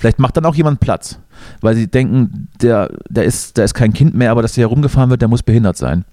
[0.00, 1.18] Vielleicht macht dann auch jemand Platz,
[1.60, 5.10] weil sie denken, der, der, ist, der ist kein Kind mehr, aber dass der herumgefahren
[5.10, 6.04] wird, der muss behindert sein.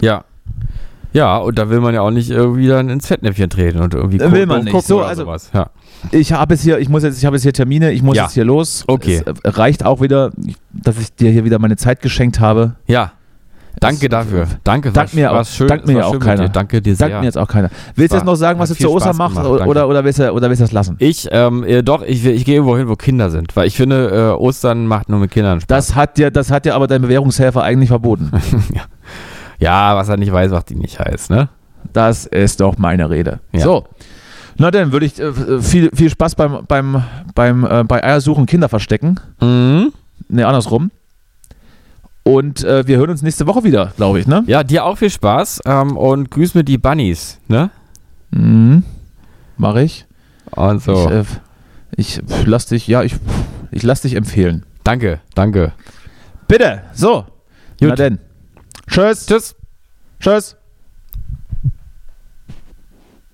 [0.00, 0.24] ja.
[1.12, 4.18] Ja, und da will man ja auch nicht irgendwie dann ins Fettnäpfchen treten und irgendwie
[4.18, 4.72] Da will man nicht.
[4.72, 5.48] gucken So, oder also- sowas.
[5.54, 5.70] Ja.
[6.10, 8.24] Ich habe jetzt hier, ich muss jetzt, ich habe jetzt hier Termine, ich muss Ja.
[8.24, 8.82] jetzt hier los.
[8.88, 9.22] Okay.
[9.44, 10.32] Es reicht auch wieder,
[10.72, 12.74] dass ich dir hier wieder meine Zeit geschenkt habe.
[12.88, 13.12] ja.
[13.80, 14.46] Danke dafür.
[14.62, 15.68] Danke, Dank mir war auch- schön.
[15.68, 16.44] dank mir ja auch keiner.
[16.44, 16.48] dir.
[16.48, 17.08] Danke dir sehr.
[17.08, 17.70] Sagt mir jetzt auch keiner.
[17.94, 20.30] Willst du jetzt noch sagen, was du zu Ostern machst oder, oder, oder willst du
[20.32, 20.96] oder willst du das lassen?
[20.98, 24.08] Ich, ähm, äh, doch, ich, ich gehe irgendwo hin, wo Kinder sind, weil ich finde,
[24.10, 25.68] äh, Ostern macht nur mit Kindern Spaß.
[25.68, 28.30] Das hat dir, das hat dir aber dein Bewährungshelfer eigentlich verboten.
[29.58, 31.48] ja, was er nicht weiß, macht ihn nicht heiß, ne?
[31.92, 33.40] Das ist doch meine Rede.
[33.52, 33.60] Ja.
[33.60, 33.84] So.
[34.56, 37.02] Na dann würde ich äh, viel, viel Spaß beim, beim,
[37.34, 39.18] beim äh, bei Eiersuchen Kinder verstecken.
[39.40, 39.92] Mhm.
[40.28, 40.90] Ne, andersrum.
[42.24, 44.42] Und äh, wir hören uns nächste Woche wieder, glaube ich, ne?
[44.46, 47.70] Ja, dir auch viel Spaß ähm, und grüß mir die Bunnies, ne?
[48.30, 48.82] Mhm.
[49.58, 50.06] Mach ich.
[50.50, 51.10] Und so.
[51.96, 53.14] Ich, äh, ich lass dich, ja, ich,
[53.70, 54.64] ich lass dich empfehlen.
[54.84, 55.72] danke, danke.
[56.48, 56.82] Bitte.
[56.94, 57.24] So.
[57.78, 57.88] Gut.
[57.88, 58.18] Na denn.
[58.88, 59.26] Tschüss.
[59.26, 59.54] Tschüss.
[60.20, 60.56] Tschüss.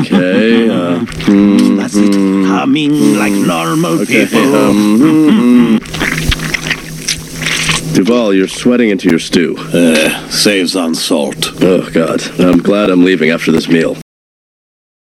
[0.00, 0.68] Okay.
[0.80, 1.04] Uh,
[1.76, 2.14] That's it.
[2.46, 4.26] Humming like normal okay.
[4.26, 4.54] people.
[4.54, 5.78] Um,
[7.94, 9.56] Duval, you're sweating into your stew.
[9.58, 11.52] Uh, saves on salt.
[11.62, 13.96] Oh God, I'm glad I'm leaving after this meal.